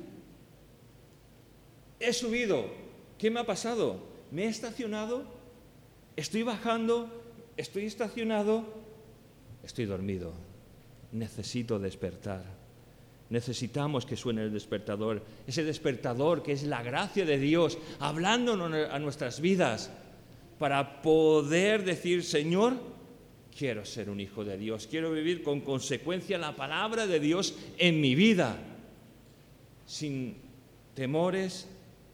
he 2.01 2.13
subido, 2.13 2.65
¿qué 3.19 3.31
me 3.31 3.41
ha 3.41 3.47
pasado? 3.47 4.01
¿Me 4.31 4.45
he 4.45 4.49
estacionado? 4.49 5.25
¿Estoy 6.17 6.43
bajando? 6.43 7.26
¿Estoy 7.57 7.87
estacionado? 7.87 8.65
Estoy 9.63 9.87
dormido. 9.87 10.33
Necesito 11.13 11.79
despertar. 11.79 12.45
Necesitamos 13.31 14.07
que 14.07 14.17
suene 14.17 14.43
el 14.43 14.53
despertador, 14.53 15.23
ese 15.47 15.65
despertador 15.65 16.43
que 16.43 16.53
es 16.53 16.63
la 16.63 16.83
gracia 16.83 17.25
de 17.25 17.39
Dios, 17.39 17.77
hablándonos 17.99 18.73
a 18.91 18.99
nuestras 19.01 19.41
vidas 19.41 19.91
para 20.59 21.03
poder 21.03 21.85
decir, 21.85 22.23
Señor, 22.23 22.75
quiero 23.57 23.85
ser 23.85 24.11
un 24.11 24.21
hijo 24.21 24.45
de 24.45 24.57
Dios, 24.57 24.87
quiero 24.87 25.11
vivir 25.11 25.43
con 25.43 25.61
consecuencia 25.61 26.39
la 26.39 26.55
palabra 26.55 27.07
de 27.07 27.19
Dios 27.19 27.57
en 27.79 28.01
mi 28.01 28.15
vida, 28.15 28.59
sin 29.87 30.37
temores, 30.95 31.69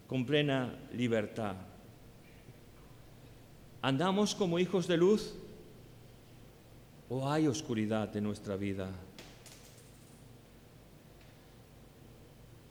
con 0.07 0.24
plena 0.24 0.78
libertad. 0.94 1.57
¿Andamos 3.83 4.35
como 4.35 4.59
hijos 4.59 4.87
de 4.87 4.97
luz 4.97 5.35
o 7.09 7.29
hay 7.29 7.47
oscuridad 7.49 8.16
en 8.16 8.25
nuestra 8.25 8.57
vida? 8.57 8.88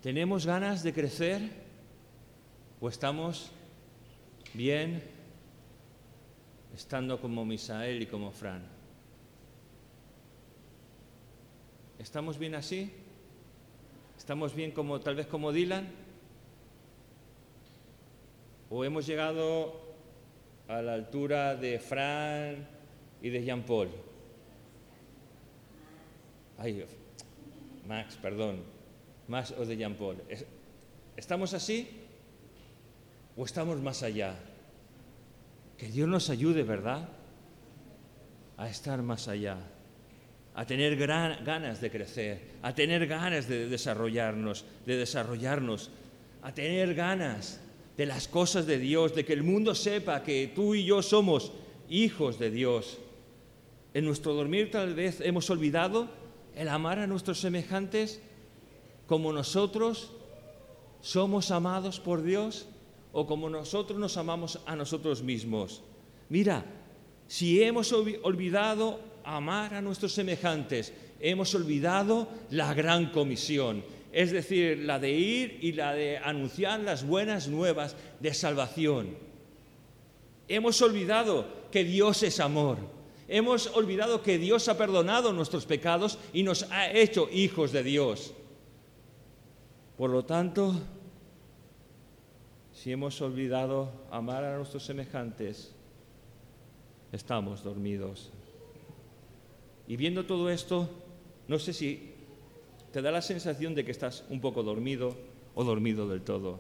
¿Tenemos 0.02 0.46
ganas 0.46 0.82
de 0.82 0.94
crecer 0.94 1.42
o 2.80 2.90
estamos 2.90 3.52
bien 4.54 5.04
estando 6.76 7.20
como 7.20 7.46
Misael 7.46 8.02
y 8.02 8.06
como 8.06 8.32
Fran. 8.32 8.64
¿Estamos 12.00 12.38
bien 12.38 12.56
así? 12.56 12.92
¿Estamos 14.18 14.56
bien 14.56 14.72
como 14.72 15.00
tal 15.00 15.16
vez 15.16 15.28
como 15.28 15.52
Dylan? 15.52 15.88
¿O 18.70 18.84
hemos 18.86 19.06
llegado 19.06 19.91
a 20.72 20.82
la 20.82 20.94
altura 20.94 21.56
de 21.56 21.80
Fran 21.80 22.66
y 23.22 23.30
de 23.30 23.44
Jean 23.44 23.64
Paul? 23.64 23.90
Ay, 26.58 26.86
Max, 27.86 28.18
perdón. 28.22 28.64
Max 29.28 29.54
o 29.58 29.66
de 29.66 29.76
Jean 29.76 29.96
Paul. 29.96 30.18
¿Estamos 31.18 31.54
así? 31.54 31.90
¿O 33.36 33.44
estamos 33.44 33.82
más 33.82 34.02
allá? 34.02 34.36
Que 35.78 35.88
Dios 35.88 36.08
nos 36.08 36.30
ayude, 36.30 36.64
¿verdad? 36.64 37.10
A 38.56 38.70
estar 38.70 39.02
más 39.02 39.28
allá, 39.28 39.58
a 40.54 40.66
tener 40.66 40.96
ganas 40.96 41.82
de 41.82 41.92
crecer, 41.92 42.42
a 42.62 42.74
tener 42.74 43.08
ganas 43.08 43.48
de 43.48 43.68
desarrollarnos, 43.68 44.64
de 44.86 44.98
desarrollarnos, 44.98 45.90
a 46.44 46.54
tener 46.54 46.94
ganas 46.94 47.60
de 48.02 48.08
las 48.08 48.28
cosas 48.28 48.66
de 48.66 48.80
Dios, 48.80 49.14
de 49.14 49.24
que 49.24 49.34
el 49.34 49.44
mundo 49.44 49.76
sepa 49.76 50.24
que 50.24 50.52
tú 50.56 50.74
y 50.74 50.84
yo 50.84 51.04
somos 51.04 51.52
hijos 51.88 52.40
de 52.40 52.50
Dios. 52.50 52.98
En 53.94 54.06
nuestro 54.06 54.34
dormir 54.34 54.72
tal 54.72 54.96
vez 54.96 55.22
hemos 55.22 55.52
olvidado 55.52 56.10
el 56.56 56.68
amar 56.70 56.98
a 56.98 57.06
nuestros 57.06 57.40
semejantes 57.40 58.20
como 59.06 59.32
nosotros 59.32 60.14
somos 61.02 61.52
amados 61.52 62.00
por 62.00 62.24
Dios 62.24 62.66
o 63.14 63.28
como 63.28 63.52
nosotros 63.52 64.00
nos 64.00 64.18
amamos 64.18 64.60
a 64.66 64.76
nosotros 64.76 65.22
mismos. 65.22 65.84
Mira, 66.28 66.66
si 67.28 67.62
hemos 67.62 67.94
olvidado 67.94 69.00
amar 69.24 69.76
a 69.76 69.82
nuestros 69.84 70.12
semejantes, 70.14 70.92
hemos 71.20 71.54
olvidado 71.54 72.28
la 72.50 72.74
gran 72.74 73.12
comisión, 73.12 73.84
es 74.12 74.32
decir, 74.32 74.80
la 74.80 75.00
de 75.00 75.12
ir 75.12 75.60
y 75.62 75.74
la 75.74 75.94
de 75.94 76.18
anunciar 76.18 76.80
las 76.82 77.06
buenas 77.06 77.48
nuevas 77.48 77.96
de 78.20 78.34
salvación. 78.34 79.16
Hemos 80.48 80.82
olvidado 80.82 81.48
que 81.72 81.84
Dios 81.84 82.24
es 82.24 82.40
amor. 82.40 82.78
Hemos 83.28 83.68
olvidado 83.68 84.22
que 84.22 84.38
Dios 84.38 84.68
ha 84.68 84.78
perdonado 84.78 85.32
nuestros 85.32 85.66
pecados 85.66 86.18
y 86.34 86.44
nos 86.44 86.64
ha 86.72 86.92
hecho 86.92 87.30
hijos 87.32 87.72
de 87.72 87.84
Dios. 87.84 88.34
Por 89.98 90.10
lo 90.10 90.26
tanto, 90.26 90.76
si 92.74 92.92
hemos 92.92 93.22
olvidado 93.22 93.92
amar 94.12 94.44
a 94.44 94.58
nuestros 94.58 94.84
semejantes, 94.84 95.74
estamos 97.14 97.64
dormidos. 97.64 98.32
Y 99.88 99.96
viendo 99.96 100.26
todo 100.26 100.50
esto, 100.50 100.90
no 101.48 101.60
sé 101.60 101.72
si 101.72 102.11
te 102.92 103.02
da 103.02 103.12
la 103.12 103.22
sensación 103.22 103.74
de 103.74 103.86
que 103.86 103.92
estás 103.92 104.24
un 104.30 104.42
poco 104.42 104.64
dormido 104.64 105.16
o 105.56 105.64
dormido 105.64 106.08
del 106.08 106.22
todo. 106.22 106.60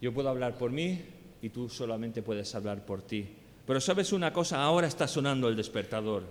Yo 0.00 0.12
puedo 0.12 0.28
hablar 0.28 0.58
por 0.58 0.70
mí 0.70 1.00
y 1.40 1.48
tú 1.50 1.68
solamente 1.68 2.22
puedes 2.22 2.54
hablar 2.54 2.84
por 2.84 3.02
ti. 3.02 3.28
Pero 3.66 3.80
sabes 3.80 4.12
una 4.12 4.32
cosa, 4.32 4.62
ahora 4.62 4.86
está 4.86 5.06
sonando 5.06 5.48
el 5.48 5.56
despertador. 5.56 6.24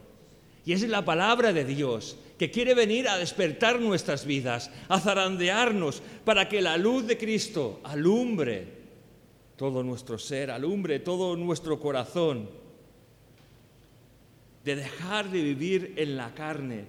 Y 0.66 0.74
es 0.74 0.88
la 0.88 1.04
palabra 1.04 1.54
de 1.54 1.66
Dios 1.66 2.18
que 2.38 2.52
quiere 2.52 2.74
venir 2.76 3.08
a 3.08 3.18
despertar 3.18 3.80
nuestras 3.80 4.26
vidas, 4.26 4.70
a 4.90 5.00
zarandearnos 5.00 6.04
para 6.24 6.48
que 6.48 6.62
la 6.62 6.78
luz 6.78 7.08
de 7.08 7.18
Cristo 7.18 7.80
alumbre 7.84 8.82
todo 9.56 9.84
nuestro 9.84 10.18
ser, 10.20 10.52
alumbre 10.52 11.00
todo 11.00 11.36
nuestro 11.36 11.80
corazón. 11.80 12.50
De 14.64 14.76
dejar 14.76 15.32
de 15.32 15.42
vivir 15.42 15.94
en 15.98 16.18
la 16.18 16.34
carne, 16.36 16.86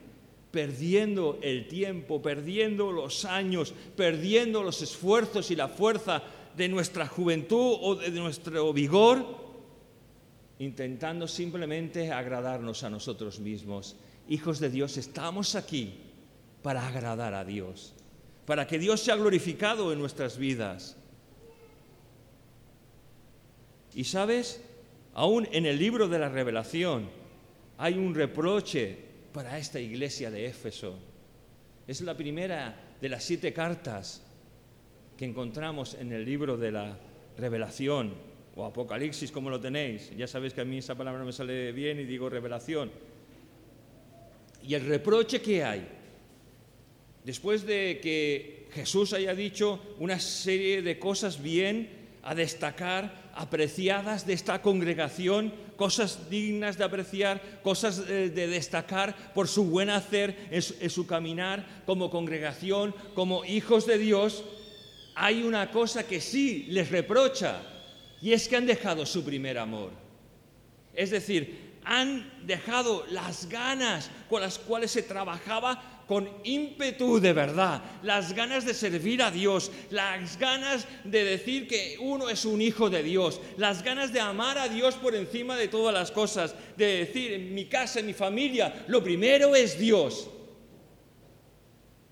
perdiendo 0.53 1.39
el 1.43 1.67
tiempo, 1.67 2.23
perdiendo 2.23 2.93
los 2.93 3.25
años, 3.25 3.75
perdiendo 3.97 4.63
los 4.63 4.83
esfuerzos 4.83 5.51
y 5.51 5.57
la 5.57 5.67
fuerza 5.69 6.23
de 6.57 6.69
nuestra 6.69 7.09
juventud 7.09 7.79
o 7.81 7.97
de 7.97 8.11
nuestro 8.11 8.73
vigor 8.73 9.43
intentando 10.63 11.27
simplemente 11.27 12.13
agradarnos 12.13 12.85
a 12.85 12.91
nosotros 12.91 13.41
mismos. 13.41 13.97
Hijos 14.29 14.61
de 14.61 14.71
Dios, 14.71 14.97
estamos 14.97 15.57
aquí 15.57 15.99
para 16.63 16.87
agradar 16.87 17.35
a 17.35 17.45
Dios, 17.45 17.95
para 18.47 18.69
que 18.69 18.79
Dios 18.79 19.01
sea 19.01 19.17
glorificado 19.17 19.93
en 19.93 19.99
nuestras 19.99 20.39
vidas. 20.39 20.97
Y 23.93 24.05
sabes, 24.05 24.63
aún 25.15 25.49
en 25.51 25.67
el 25.67 25.81
libro 25.81 26.07
de 26.07 26.21
la 26.21 26.29
revelación 26.29 27.11
hay 27.77 27.95
un 27.95 28.15
reproche 28.15 29.12
para 29.33 29.59
esta 29.59 29.81
iglesia 29.81 30.31
de 30.31 30.47
Éfeso. 30.47 30.99
Es 31.87 32.01
la 32.03 32.17
primera 32.17 32.75
de 33.01 33.09
las 33.09 33.25
siete 33.25 33.53
cartas 33.53 34.23
que 35.17 35.25
encontramos 35.25 35.95
en 35.95 36.13
el 36.13 36.25
libro 36.25 36.57
de 36.57 36.71
la 36.71 36.99
revelación 37.39 38.15
o 38.55 38.65
Apocalipsis 38.65 39.33
como 39.33 39.51
lo 39.51 39.61
tenéis. 39.61 40.15
Ya 40.17 40.27
sabéis 40.27 40.53
que 40.53 40.61
a 40.61 40.65
mí 40.65 40.79
esa 40.79 40.95
palabra 40.95 41.21
no 41.21 41.27
me 41.27 41.33
sale 41.33 41.73
bien 41.73 41.99
y 41.99 42.05
digo 42.05 42.29
revelación. 42.29 42.91
Y 44.63 44.75
el 44.75 44.87
reproche 44.87 45.41
que 45.41 45.65
hay, 45.65 45.89
después 47.25 47.67
de 47.67 47.99
que 48.01 48.69
Jesús 48.73 49.13
haya 49.13 49.35
dicho 49.35 49.81
una 49.99 50.21
serie 50.21 50.83
de 50.83 50.99
cosas 50.99 51.43
bien 51.43 52.02
a 52.23 52.35
destacar, 52.35 53.31
apreciadas 53.35 54.27
de 54.27 54.33
esta 54.33 54.63
congregación, 54.63 55.53
cosas 55.77 56.31
dignas 56.31 56.79
de 56.79 56.85
apreciar, 56.85 57.41
cosas 57.63 58.07
de, 58.07 58.31
destacar 58.31 59.33
por 59.35 59.49
su 59.49 59.65
buen 59.65 59.91
hacer 59.91 60.49
en 60.51 60.91
su 60.91 61.07
caminar 61.07 61.83
como 61.85 62.11
congregación, 62.11 62.95
como 63.15 63.45
hijos 63.45 63.87
de 63.87 63.99
Dios, 63.99 64.45
hay 65.15 65.43
una 65.43 65.71
cosa 65.71 66.07
que 66.07 66.21
sí 66.21 66.67
les 66.69 66.91
reprocha, 66.91 67.61
y 68.21 68.33
es 68.33 68.49
que 68.49 68.57
han 68.57 68.67
dejado 68.67 69.05
su 69.05 69.25
primer 69.25 69.59
amor. 69.59 69.91
Es 70.95 71.11
decir, 71.11 71.73
han 71.85 72.47
dejado 72.47 73.05
las 73.11 73.49
ganas 73.49 74.11
con 74.29 74.41
las 74.41 74.59
cuales 74.59 74.93
se 74.93 75.03
trabajaba 75.03 75.92
con 76.07 76.29
ímpetu 76.45 77.21
de 77.21 77.33
verdad, 77.33 77.83
las 78.03 78.33
ganas 78.33 78.65
de 78.65 78.75
servir 78.75 79.23
a 79.23 79.31
Dios, 79.31 79.71
las 79.91 80.39
ganas 80.39 80.87
de 81.05 81.25
decir 81.25 81.67
que 81.67 81.97
uno 82.01 82.29
es 82.29 82.45
un 82.45 82.61
hijo 82.61 82.91
de 82.91 83.03
Dios, 83.03 83.41
las 83.57 83.83
ganas 83.83 84.13
de 84.13 84.21
amar 84.21 84.59
a 84.59 84.69
Dios 84.69 84.95
por 84.97 85.15
encima 85.15 85.57
de 85.57 85.69
todas 85.69 85.95
las 85.95 86.11
cosas, 86.11 86.55
de 86.77 87.05
decir 87.05 87.33
en 87.33 87.55
mi 87.55 87.67
casa, 87.67 88.01
en 88.01 88.07
mi 88.07 88.15
familia, 88.15 88.85
lo 88.89 89.03
primero 89.03 89.55
es 89.55 89.79
Dios. 89.79 90.29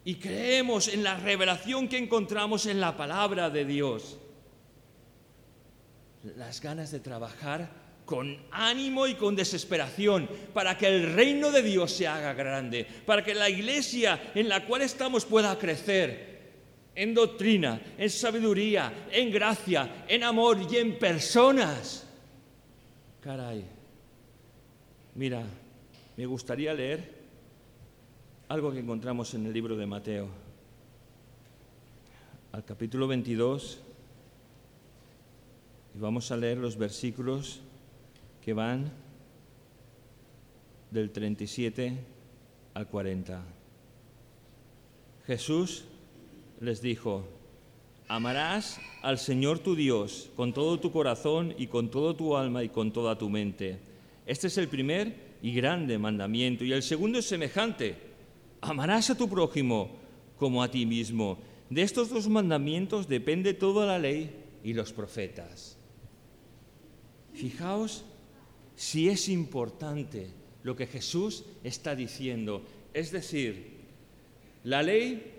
Y 0.05 0.14
creemos 0.14 0.88
en 0.88 1.05
la 1.05 1.16
revelación 1.16 1.88
que 1.88 1.98
encontramos 1.98 2.66
en 2.66 2.81
la 2.81 2.96
palabra 2.96 3.50
de 3.50 3.64
Dios 3.64 4.18
las 6.37 6.61
ganas 6.61 6.90
de 6.90 7.00
trabajar 7.00 7.70
con 8.11 8.37
ánimo 8.51 9.07
y 9.07 9.14
con 9.14 9.37
desesperación 9.37 10.29
para 10.53 10.77
que 10.77 10.88
el 10.88 11.14
reino 11.14 11.53
de 11.53 11.62
Dios 11.62 11.92
se 11.92 12.09
haga 12.09 12.35
grande, 12.35 12.85
para 13.07 13.23
que 13.23 13.37
la 13.37 13.49
iglesia 13.49 14.33
en 14.35 14.49
la 14.49 14.66
cual 14.66 14.83
estamos 14.83 15.25
pueda 15.25 15.57
crecer. 15.57 16.29
en 16.92 17.14
doctrina, 17.14 17.81
en 17.96 18.11
sabiduría, 18.11 19.07
en 19.12 19.31
gracia, 19.31 20.05
en 20.09 20.25
amor 20.25 20.59
y 20.68 20.77
en 20.77 20.99
personas. 20.99 22.05
Caray, 23.23 23.64
mira, 25.14 25.44
me 26.16 26.27
gustaría 26.27 26.75
leer 26.75 27.14
algo 28.49 28.73
que 28.73 28.81
encontramos 28.81 29.33
en 29.35 29.46
el 29.46 29.53
libro 29.53 29.77
de 29.77 29.87
Mateo, 29.87 30.29
al 32.51 32.64
capítulo 32.64 33.07
22, 33.07 33.81
y 35.94 35.99
vamos 36.01 36.33
a 36.33 36.37
leer 36.37 36.59
los 36.59 36.77
versículos 36.77 37.62
que 38.44 38.53
van 38.53 38.92
del 40.90 41.11
37 41.11 41.98
al 42.74 42.88
40. 42.88 43.44
Jesús 45.26 45.85
les 46.61 46.83
dijo, 46.83 47.24
amarás 48.09 48.81
al 49.03 49.18
Señor 49.18 49.61
tu 49.61 49.74
Dios 49.76 50.31
con 50.37 50.53
todo 50.53 50.81
tu 50.81 50.90
corazón 50.90 51.55
y 51.57 51.68
con 51.68 51.90
toda 51.90 52.16
tu 52.16 52.37
alma 52.37 52.64
y 52.64 52.68
con 52.68 52.92
toda 52.92 53.16
tu 53.16 53.29
mente. 53.29 53.79
Este 54.26 54.48
es 54.48 54.59
el 54.59 54.68
primer 54.68 55.31
y 55.42 55.53
grande 55.55 55.98
mandamiento. 55.98 56.64
Y 56.64 56.72
el 56.72 56.83
segundo 56.83 57.18
es 57.18 57.26
semejante, 57.26 57.96
amarás 58.61 59.11
a 59.11 59.16
tu 59.16 59.29
prójimo 59.29 59.90
como 60.37 60.62
a 60.62 60.70
ti 60.70 60.87
mismo. 60.87 61.38
De 61.68 61.83
estos 61.83 62.11
dos 62.11 62.29
mandamientos 62.29 63.07
depende 63.07 63.55
toda 63.55 63.87
la 63.87 63.98
ley 63.98 64.31
y 64.64 64.72
los 64.72 64.92
profetas. 64.92 65.79
Fijaos 67.33 68.05
si 68.80 69.10
es 69.10 69.28
importante 69.28 70.28
lo 70.62 70.74
que 70.74 70.86
Jesús 70.86 71.44
está 71.62 71.94
diciendo. 71.94 72.62
Es 72.94 73.10
decir, 73.10 73.76
la 74.64 74.82
ley 74.82 75.34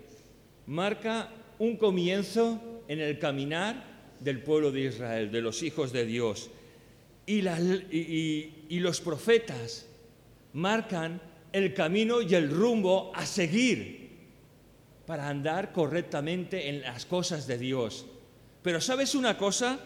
marca 0.68 1.28
un 1.58 1.76
comienzo 1.76 2.82
en 2.86 3.00
el 3.00 3.18
caminar 3.18 4.14
del 4.20 4.44
pueblo 4.44 4.70
de 4.70 4.82
Israel, 4.82 5.32
de 5.32 5.40
los 5.40 5.64
hijos 5.64 5.92
de 5.92 6.06
Dios. 6.06 6.50
Y, 7.26 8.78
los 8.78 9.00
profetas 9.00 9.86
marcan 10.52 11.20
el 11.52 11.74
camino 11.74 12.22
y 12.22 12.36
el 12.36 12.48
rumbo 12.48 13.10
a 13.12 13.26
seguir 13.26 14.10
para 15.04 15.28
andar 15.28 15.72
correctamente 15.72 16.68
en 16.68 16.82
las 16.82 17.06
cosas 17.06 17.48
de 17.48 17.58
Dios. 17.58 18.06
Pero 18.62 18.80
¿sabes 18.80 19.16
una 19.16 19.36
cosa? 19.36 19.80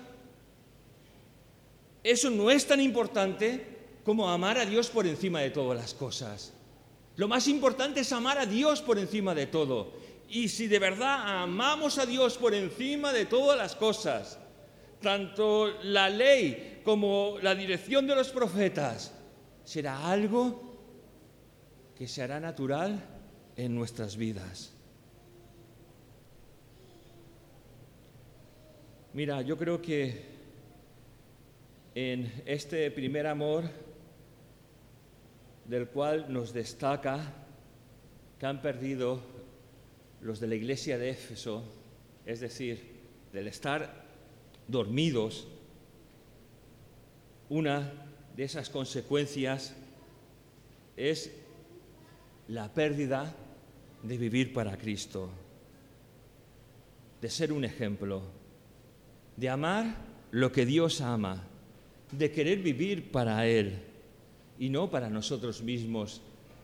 Eso 2.06 2.30
no 2.30 2.52
es 2.52 2.64
tan 2.64 2.80
importante 2.80 3.66
como 4.04 4.30
amar 4.30 4.58
a 4.58 4.64
Dios 4.64 4.90
por 4.90 5.08
encima 5.08 5.40
de 5.40 5.50
todas 5.50 5.76
las 5.76 5.92
cosas. 5.92 6.52
Lo 7.16 7.26
más 7.26 7.48
importante 7.48 7.98
es 7.98 8.12
amar 8.12 8.38
a 8.38 8.46
Dios 8.46 8.80
por 8.80 8.96
encima 8.96 9.34
de 9.34 9.48
todo. 9.48 9.92
Y 10.28 10.48
si 10.48 10.68
de 10.68 10.78
verdad 10.78 11.42
amamos 11.42 11.98
a 11.98 12.06
Dios 12.06 12.38
por 12.38 12.54
encima 12.54 13.12
de 13.12 13.26
todas 13.26 13.58
las 13.58 13.74
cosas, 13.74 14.38
tanto 15.02 15.82
la 15.82 16.08
ley 16.08 16.80
como 16.84 17.38
la 17.42 17.56
dirección 17.56 18.06
de 18.06 18.14
los 18.14 18.28
profetas, 18.28 19.12
será 19.64 20.08
algo 20.08 20.78
que 21.98 22.06
se 22.06 22.22
hará 22.22 22.38
natural 22.38 23.02
en 23.56 23.74
nuestras 23.74 24.16
vidas. 24.16 24.72
Mira, 29.12 29.42
yo 29.42 29.58
creo 29.58 29.82
que 29.82 30.35
en 31.96 32.30
este 32.44 32.90
primer 32.90 33.26
amor 33.26 33.64
del 35.64 35.88
cual 35.88 36.30
nos 36.30 36.52
destaca 36.52 37.32
que 38.38 38.44
han 38.44 38.60
perdido 38.60 39.22
los 40.20 40.38
de 40.38 40.46
la 40.46 40.56
iglesia 40.56 40.98
de 40.98 41.08
Éfeso, 41.08 41.64
es 42.26 42.40
decir, 42.40 42.82
del 43.32 43.48
estar 43.48 44.04
dormidos, 44.68 45.48
una 47.48 47.90
de 48.36 48.44
esas 48.44 48.68
consecuencias 48.68 49.74
es 50.98 51.32
la 52.48 52.74
pérdida 52.74 53.34
de 54.02 54.18
vivir 54.18 54.52
para 54.52 54.76
Cristo, 54.76 55.30
de 57.22 57.30
ser 57.30 57.54
un 57.54 57.64
ejemplo, 57.64 58.20
de 59.34 59.48
amar 59.48 59.96
lo 60.30 60.52
que 60.52 60.66
Dios 60.66 61.00
ama, 61.00 61.48
de 62.16 62.30
querer 62.30 62.58
vivir 62.58 63.10
para 63.10 63.46
Él 63.46 63.78
y 64.58 64.68
no 64.68 64.90
para 64.90 65.10
nosotros 65.10 65.62
mismos, 65.62 66.22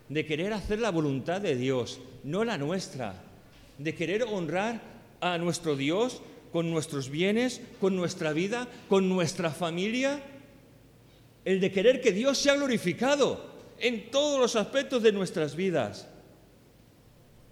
de 0.09 0.27
querer 0.27 0.53
hacer 0.53 0.79
la 0.79 0.91
voluntad 0.91 1.41
de 1.41 1.57
Dios, 1.57 2.01
no 2.25 2.45
la 2.45 2.59
nuestra 2.59 3.23
de 3.79 3.95
querer 3.95 4.23
honrar 4.23 4.81
a 5.21 5.38
nuestro 5.38 5.77
Dios 5.77 6.23
con 6.53 6.71
nuestros 6.71 7.11
bienes, 7.11 7.61
con 7.81 7.97
nuestra 7.97 8.33
vida, 8.33 8.69
con 8.88 9.09
nuestra 9.09 9.51
familia, 9.51 10.23
el 11.45 11.61
de 11.61 11.73
querer 11.73 12.01
que 12.01 12.12
Dios 12.12 12.38
sea 12.38 12.55
glorificado 12.55 13.51
en 13.79 14.11
todos 14.11 14.38
los 14.38 14.57
aspectos 14.57 15.03
de 15.03 15.12
nuestras 15.12 15.57
vidas. 15.57 16.09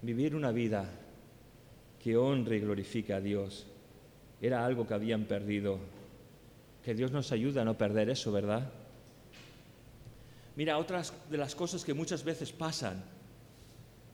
Vivir 0.01 0.35
una 0.35 0.51
vida 0.51 0.89
que 2.01 2.15
honre 2.15 2.57
y 2.57 2.61
glorifique 2.61 3.13
a 3.13 3.19
Dios 3.19 3.67
era 4.41 4.65
algo 4.65 4.87
que 4.87 4.93
habían 4.93 5.25
perdido. 5.25 5.79
Que 6.83 6.93
Dios 6.95 7.11
nos 7.11 7.31
ayude 7.31 7.59
a 7.59 7.65
no 7.65 7.77
perder 7.77 8.09
eso, 8.09 8.31
¿verdad? 8.31 8.69
Mira, 10.55 10.77
otras 10.77 11.13
de 11.29 11.37
las 11.37 11.55
cosas 11.55 11.83
que 11.83 11.93
muchas 11.93 12.23
veces 12.23 12.51
pasan, 12.51 13.03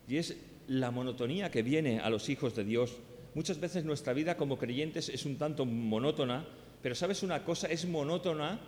y 0.07 0.17
es 0.17 0.35
la 0.67 0.91
monotonía 0.91 1.49
que 1.51 1.63
viene 1.63 1.99
a 1.99 2.09
los 2.09 2.29
hijos 2.29 2.55
de 2.55 2.63
Dios. 2.63 2.95
Muchas 3.35 3.59
veces 3.59 3.85
nuestra 3.85 4.13
vida 4.13 4.37
como 4.37 4.57
creyentes 4.57 5.09
es 5.09 5.25
un 5.25 5.37
tanto 5.37 5.65
monótona, 5.65 6.45
pero 6.81 6.95
sabes 6.95 7.23
una 7.23 7.43
cosa, 7.43 7.67
es 7.67 7.85
monótona 7.85 8.59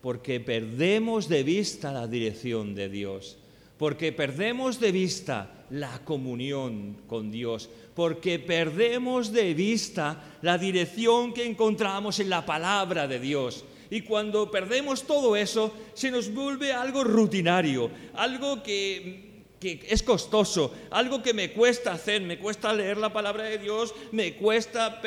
porque 0.00 0.40
perdemos 0.40 1.28
de 1.28 1.42
vista 1.42 1.92
la 1.92 2.06
dirección 2.06 2.74
de 2.74 2.88
Dios, 2.88 3.38
porque 3.78 4.12
perdemos 4.12 4.78
de 4.80 4.92
vista 4.92 5.63
la 5.70 5.98
comunión 6.04 7.02
con 7.06 7.30
Dios, 7.30 7.68
porque 7.94 8.38
perdemos 8.38 9.32
de 9.32 9.54
vista 9.54 10.36
la 10.42 10.58
dirección 10.58 11.32
que 11.32 11.46
encontramos 11.46 12.20
en 12.20 12.30
la 12.30 12.44
palabra 12.44 13.06
de 13.06 13.20
Dios. 13.20 13.64
Y 13.90 14.02
cuando 14.02 14.50
perdemos 14.50 15.04
todo 15.04 15.36
eso, 15.36 15.72
se 15.94 16.10
nos 16.10 16.32
vuelve 16.32 16.72
algo 16.72 17.04
rutinario, 17.04 17.90
algo 18.14 18.62
que 18.62 19.34
que 19.64 19.86
es 19.88 20.02
costoso, 20.02 20.74
algo 20.90 21.22
que 21.22 21.32
me 21.32 21.52
cuesta 21.52 21.92
hacer, 21.92 22.20
me 22.20 22.38
cuesta 22.38 22.70
leer 22.74 22.98
la 22.98 23.14
palabra 23.14 23.44
de 23.44 23.56
Dios, 23.56 23.94
me 24.12 24.34
cuesta 24.34 25.00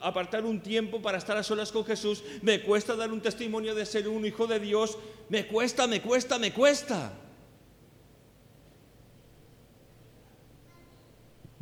apartar 0.00 0.44
un 0.44 0.60
tiempo 0.60 1.00
para 1.00 1.18
estar 1.18 1.36
a 1.36 1.44
solas 1.44 1.70
con 1.70 1.84
Jesús, 1.84 2.24
me 2.42 2.62
cuesta 2.62 2.96
dar 2.96 3.12
un 3.12 3.20
testimonio 3.20 3.76
de 3.76 3.86
ser 3.86 4.08
un 4.08 4.26
hijo 4.26 4.48
de 4.48 4.58
Dios, 4.58 4.98
me 5.28 5.46
cuesta, 5.46 5.86
me 5.86 6.00
cuesta, 6.00 6.36
me 6.38 6.52
cuesta. 6.52 7.12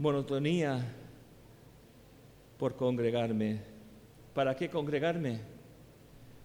Monotonía 0.00 0.82
por 2.56 2.74
congregarme. 2.74 3.60
¿Para 4.32 4.56
qué 4.56 4.70
congregarme? 4.70 5.40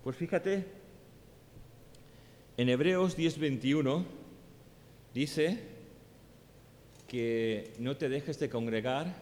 Pues 0.04 0.18
fíjate, 0.18 0.66
en 2.58 2.68
Hebreos 2.68 3.18
10:21 3.18 4.04
dice, 5.14 5.58
que 7.08 7.72
no 7.80 7.96
te 7.96 8.10
dejes 8.10 8.40
de 8.40 8.50
congregar 8.50 9.16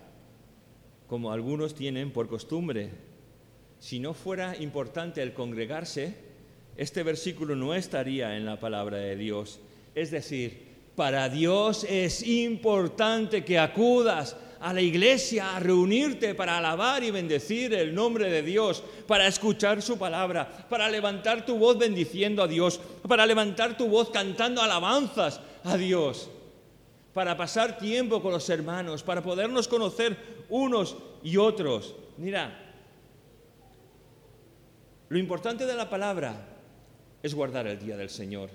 como 1.05 1.31
algunos 1.31 1.75
tienen 1.75 2.09
por 2.09 2.27
costumbre. 2.27 2.89
Si 3.77 3.99
no 3.99 4.15
fuera 4.15 4.57
importante 4.57 5.21
el 5.21 5.33
congregarse, 5.33 6.15
este 6.75 7.03
versículo 7.03 7.55
no 7.55 7.75
estaría 7.75 8.35
en 8.35 8.45
la 8.45 8.59
palabra 8.59 8.97
de 8.97 9.15
Dios. 9.15 9.59
Es 9.93 10.09
decir, 10.09 10.72
para 10.95 11.29
Dios 11.29 11.85
es 11.89 12.25
importante 12.27 13.43
que 13.43 13.59
acudas 13.59 14.35
a 14.59 14.73
la 14.73 14.81
iglesia 14.81 15.55
a 15.55 15.59
reunirte 15.59 16.35
para 16.35 16.57
alabar 16.57 17.03
y 17.03 17.11
bendecir 17.11 17.73
el 17.73 17.93
nombre 17.93 18.29
de 18.29 18.43
Dios, 18.43 18.83
para 19.07 19.27
escuchar 19.27 19.81
su 19.81 19.97
palabra, 19.97 20.67
para 20.69 20.89
levantar 20.89 21.45
tu 21.45 21.57
voz 21.57 21.77
bendiciendo 21.77 22.41
a 22.41 22.47
Dios, 22.47 22.79
para 23.07 23.25
levantar 23.25 23.77
tu 23.77 23.87
voz 23.87 24.09
cantando 24.09 24.61
alabanzas 24.61 25.41
a 25.63 25.75
Dios 25.75 26.29
para 27.13 27.37
pasar 27.37 27.77
tiempo 27.77 28.21
con 28.21 28.31
los 28.31 28.49
hermanos, 28.49 29.03
para 29.03 29.21
podernos 29.21 29.67
conocer 29.67 30.17
unos 30.49 30.97
y 31.21 31.37
otros. 31.37 31.95
Mira, 32.17 32.59
lo 35.09 35.17
importante 35.17 35.65
de 35.65 35.75
la 35.75 35.89
palabra 35.89 36.33
es 37.21 37.33
guardar 37.35 37.67
el 37.67 37.79
día 37.79 37.95
del 37.95 38.09
Señor. 38.09 38.49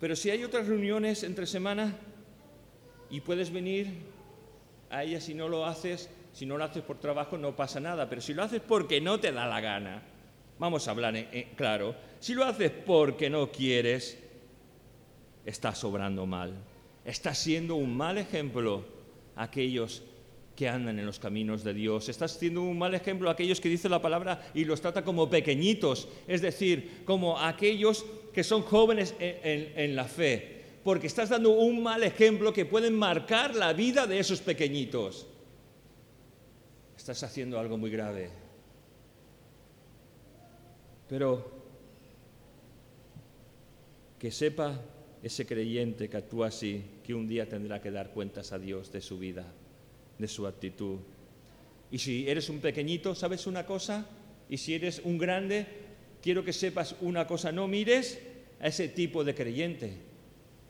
Pero 0.00 0.16
si 0.16 0.30
hay 0.30 0.42
otras 0.42 0.66
reuniones 0.66 1.22
entre 1.22 1.46
semana 1.46 1.94
y 3.10 3.20
puedes 3.20 3.52
venir 3.52 3.88
a 4.88 5.04
ellas 5.04 5.24
si 5.24 5.34
no 5.34 5.48
lo 5.48 5.66
haces, 5.66 6.08
si 6.32 6.46
no 6.46 6.56
lo 6.56 6.64
haces 6.64 6.82
por 6.82 6.98
trabajo 6.98 7.38
no 7.38 7.54
pasa 7.54 7.80
nada, 7.80 8.08
pero 8.08 8.20
si 8.20 8.34
lo 8.34 8.42
haces 8.42 8.60
porque 8.66 9.00
no 9.00 9.20
te 9.20 9.30
da 9.30 9.46
la 9.46 9.60
gana, 9.60 10.02
vamos 10.58 10.88
a 10.88 10.92
hablar 10.92 11.14
claro, 11.56 11.94
si 12.18 12.34
lo 12.34 12.44
haces 12.44 12.70
porque 12.70 13.28
no 13.28 13.52
quieres, 13.52 14.18
estás 15.44 15.78
sobrando 15.78 16.26
mal 16.26 16.54
está 17.04 17.34
siendo 17.34 17.76
un 17.76 17.96
mal 17.96 18.18
ejemplo 18.18 18.84
a 19.36 19.44
aquellos 19.44 20.02
que 20.56 20.68
andan 20.68 20.98
en 20.98 21.06
los 21.06 21.18
caminos 21.18 21.64
de 21.64 21.72
Dios. 21.72 22.08
Estás 22.08 22.32
siendo 22.32 22.62
un 22.62 22.78
mal 22.78 22.94
ejemplo 22.94 23.28
a 23.28 23.32
aquellos 23.32 23.60
que 23.60 23.68
dicen 23.68 23.90
la 23.90 24.02
palabra 24.02 24.50
y 24.54 24.64
los 24.64 24.80
trata 24.80 25.04
como 25.04 25.30
pequeñitos, 25.30 26.08
es 26.28 26.42
decir, 26.42 27.02
como 27.04 27.38
aquellos 27.38 28.04
que 28.32 28.44
son 28.44 28.62
jóvenes 28.62 29.14
en, 29.18 29.96
la 29.96 30.04
fe, 30.04 30.62
porque 30.84 31.06
estás 31.06 31.28
dando 31.28 31.50
un 31.50 31.82
mal 31.82 32.02
ejemplo 32.02 32.52
que 32.52 32.64
pueden 32.64 32.94
marcar 32.94 33.54
la 33.54 33.72
vida 33.72 34.06
de 34.06 34.18
esos 34.18 34.40
pequeñitos. 34.40 35.26
Estás 36.96 37.22
haciendo 37.22 37.58
algo 37.58 37.76
muy 37.76 37.90
grave. 37.90 38.30
Pero 41.08 41.50
que 44.18 44.30
sepa 44.30 44.80
ese 45.22 45.44
creyente 45.46 46.08
que 46.08 46.16
actúa 46.16 46.48
así, 46.48 46.84
que 47.02 47.14
un 47.14 47.26
día 47.26 47.48
tendrá 47.48 47.80
que 47.80 47.90
dar 47.90 48.10
cuentas 48.10 48.52
a 48.52 48.58
Dios 48.58 48.92
de 48.92 49.00
su 49.00 49.18
vida, 49.18 49.52
de 50.18 50.28
su 50.28 50.46
actitud. 50.46 50.98
Y 51.90 51.98
si 51.98 52.28
eres 52.28 52.48
un 52.48 52.60
pequeñito, 52.60 53.14
¿sabes 53.14 53.46
una 53.46 53.66
cosa? 53.66 54.06
Y 54.48 54.56
si 54.56 54.74
eres 54.74 55.00
un 55.04 55.18
grande, 55.18 55.66
quiero 56.22 56.44
que 56.44 56.52
sepas 56.52 56.96
una 57.00 57.26
cosa, 57.26 57.52
no 57.52 57.68
mires 57.68 58.20
a 58.60 58.66
ese 58.66 58.88
tipo 58.88 59.24
de 59.24 59.34
creyente. 59.34 59.92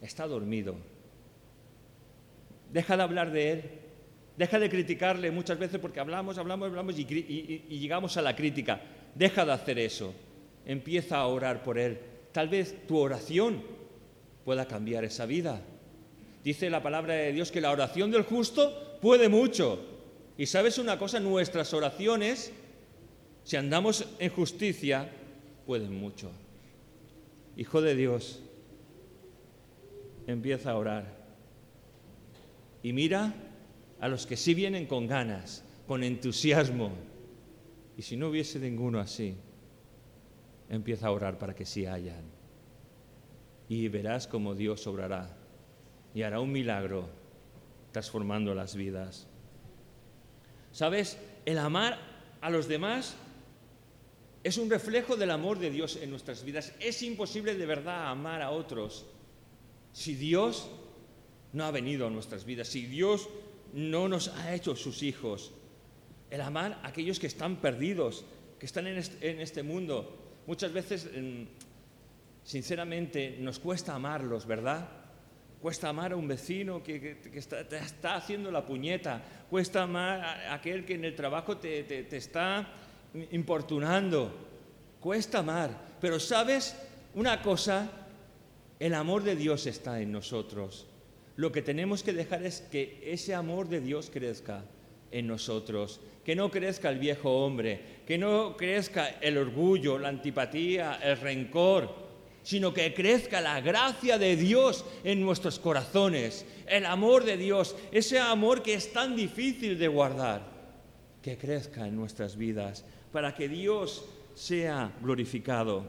Está 0.01 0.27
dormido. 0.27 0.77
Deja 2.73 2.97
de 2.97 3.03
hablar 3.03 3.33
de 3.33 3.53
él. 3.53 3.63
Deja 4.37 4.59
de 4.59 4.71
criticarle 4.71 5.31
muchas 5.31 5.59
veces 5.59 5.79
porque 5.81 6.01
hablamos, 6.01 6.39
hablamos, 6.39 6.69
hablamos 6.69 6.99
y, 6.99 7.03
y 7.69 7.79
llegamos 7.79 8.17
a 8.17 8.23
la 8.23 8.35
crítica. 8.35 8.81
Deja 9.15 9.45
de 9.45 9.53
hacer 9.53 9.79
eso. 9.79 10.15
Empieza 10.65 11.19
a 11.19 11.27
orar 11.27 11.63
por 11.63 11.79
él. 11.79 11.99
Tal 12.33 12.49
vez 12.49 12.87
tu 12.87 12.97
oración 12.97 13.63
pueda 14.45 14.67
cambiar 14.67 15.05
esa 15.05 15.27
vida. 15.27 15.61
Dice 16.43 16.71
la 16.71 16.83
palabra 16.83 17.15
de 17.15 17.33
Dios 17.33 17.51
que 17.51 17.61
la 17.61 17.71
oración 17.71 18.11
del 18.11 18.23
justo 18.23 18.99
puede 19.03 19.29
mucho. 19.29 19.85
Y 20.39 20.47
sabes 20.47 20.79
una 20.79 20.99
cosa, 20.99 21.21
nuestras 21.21 21.75
oraciones, 21.75 22.53
si 23.45 23.57
andamos 23.57 24.07
en 24.19 24.31
justicia, 24.31 25.11
pueden 25.67 25.99
mucho. 25.99 26.31
Hijo 27.57 27.81
de 27.83 27.95
Dios, 27.95 28.43
empieza 30.27 30.73
a 30.73 30.77
orar. 30.77 31.21
Y 32.83 32.93
mira 32.93 33.35
a 34.01 34.09
los 34.09 34.27
que 34.27 34.37
sí 34.37 34.55
vienen 34.55 34.87
con 34.87 35.07
ganas, 35.07 35.65
con 35.87 36.03
entusiasmo. 36.03 36.93
Y 37.97 38.03
si 38.03 38.17
no 38.17 38.29
hubiese 38.29 38.59
ninguno 38.59 38.99
así, 38.99 39.37
empieza 40.69 41.09
a 41.09 41.13
orar 41.13 41.39
para 41.39 41.55
que 41.55 41.67
sí 41.67 41.87
hayan. 41.87 42.25
Y 43.69 43.89
verás 43.89 44.27
cómo 44.27 44.55
Dios 44.55 44.87
obrará 44.87 45.37
y 46.15 46.23
hará 46.23 46.41
un 46.41 46.51
milagro 46.51 47.09
transformando 47.93 48.55
las 48.55 48.75
vidas. 48.75 49.27
¿Sabes? 50.73 51.19
El 51.45 51.59
amar 51.59 51.99
a 52.41 52.51
los 52.51 52.69
demás 52.69 53.17
es 54.43 54.57
un 54.57 54.71
reflejo 54.71 55.17
del 55.17 55.31
amor 55.31 55.59
de 55.59 55.71
Dios 55.71 55.99
en 56.01 56.11
nuestras 56.11 56.45
vidas. 56.45 56.73
Es 56.81 57.03
imposible 57.03 57.55
de 57.55 57.67
verdad 57.67 58.09
amar 58.09 58.41
a 58.41 58.51
otros 58.51 59.07
si 59.93 60.15
Dios 60.15 60.71
no 61.53 61.65
ha 61.65 61.71
venido 61.71 62.07
a 62.07 62.11
nuestras 62.11 62.45
vidas, 62.45 62.69
si 62.69 62.87
Dios 62.87 63.29
no 63.75 64.09
nos 64.09 64.29
ha 64.29 64.55
hecho 64.55 64.77
sus 64.77 65.03
hijos. 65.03 65.53
El 66.31 66.41
amar 66.41 66.81
a 66.83 66.89
aquellos 66.89 67.19
que 67.19 67.27
están 67.27 67.57
perdidos, 67.57 68.25
que 68.59 68.67
están 68.67 68.87
en 68.87 68.97
este, 68.97 69.63
mundo. 69.63 70.43
Muchas 70.47 70.73
veces, 70.73 71.11
sinceramente, 72.45 73.37
nos 73.41 73.59
cuesta 73.59 73.95
amarlos, 73.95 74.47
¿verdad? 74.47 74.89
Cuesta 75.61 75.89
amar 75.89 76.13
a 76.13 76.17
un 76.17 76.29
vecino 76.29 76.83
que, 76.83 77.19
está, 77.35 77.69
te 77.69 77.79
está 77.79 78.15
haciendo 78.15 78.51
la 78.51 78.65
puñeta. 78.65 79.23
Cuesta 79.51 79.83
amar 79.83 80.21
a 80.21 80.55
aquel 80.55 80.87
que 80.87 80.95
en 80.95 81.05
el 81.05 81.15
trabajo 81.15 81.59
te 81.59 82.17
está 82.17 82.73
importunando. 83.31 84.33
Cuesta 85.01 85.39
amar. 85.39 85.97
Pero 86.01 86.21
sabes 86.21 86.77
una 87.15 87.43
cosa, 87.43 87.91
el 88.79 88.95
amor 88.95 89.23
de 89.23 89.37
Dios 89.37 89.67
está 89.67 90.01
en 90.01 90.13
nosotros. 90.13 90.87
Lo 91.37 91.53
que 91.53 91.63
tenemos 91.63 92.03
que 92.03 92.13
dejar 92.13 92.45
es 92.45 92.61
que 92.61 93.01
ese 93.05 93.35
amor 93.35 93.69
de 93.69 93.81
Dios 93.81 94.11
crezca 94.13 94.65
en 95.11 95.27
nosotros, 95.27 96.01
que 96.25 96.37
no 96.37 96.51
crezca 96.51 96.91
el 96.91 96.99
viejo 96.99 97.45
hombre, 97.45 97.81
que 98.07 98.19
no 98.19 98.57
crezca 98.57 99.09
el 99.21 99.39
orgullo, 99.39 99.99
la 99.99 100.09
antipatía, 100.09 101.01
el 101.03 101.17
rencor, 101.19 101.93
sino 102.43 102.73
que 102.73 102.95
crezca 102.95 103.41
la 103.41 103.61
gracia 103.61 104.19
de 104.19 104.37
Dios 104.37 104.85
en 105.05 105.21
nuestros 105.21 105.59
corazones, 105.59 106.45
el 106.67 106.87
amor 106.87 107.25
de 107.25 107.37
Dios, 107.37 107.77
ese 107.93 108.19
amor 108.19 108.63
que 108.63 108.75
es 108.75 108.93
tan 108.93 109.17
difícil 109.17 109.79
de 109.79 109.89
guardar, 109.89 110.43
que 111.23 111.37
crezca 111.37 111.87
en 111.87 111.97
nuestras 111.97 112.37
vidas 112.37 112.85
para 113.13 113.35
que 113.35 113.49
Dios 113.49 114.05
sea 114.35 114.93
glorificado. 115.03 115.85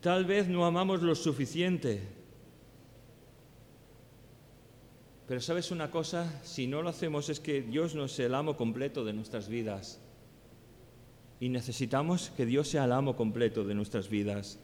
Tal 0.00 0.24
vez 0.24 0.48
no 0.48 0.64
amamos 0.64 1.02
lo 1.02 1.14
suficiente, 1.14 2.00
pero 5.30 5.40
sabes 5.40 5.70
una 5.70 5.90
cosa, 5.90 6.40
si 6.42 6.66
no 6.66 6.82
lo 6.82 6.88
hacemos 6.88 7.28
es 7.28 7.38
que 7.38 7.62
Dios 7.62 7.94
no 7.94 8.06
es 8.06 8.18
el 8.18 8.34
amo 8.34 8.56
completo 8.56 9.04
de 9.04 9.12
nuestras 9.12 9.48
vidas. 9.48 10.00
Y 11.38 11.50
necesitamos 11.50 12.32
que 12.36 12.46
Dios 12.46 12.68
sea 12.68 12.84
el 12.84 12.92
amo 12.92 13.14
completo 13.14 13.62
de 13.64 13.74
nuestras 13.74 14.08
vidas. 14.08 14.58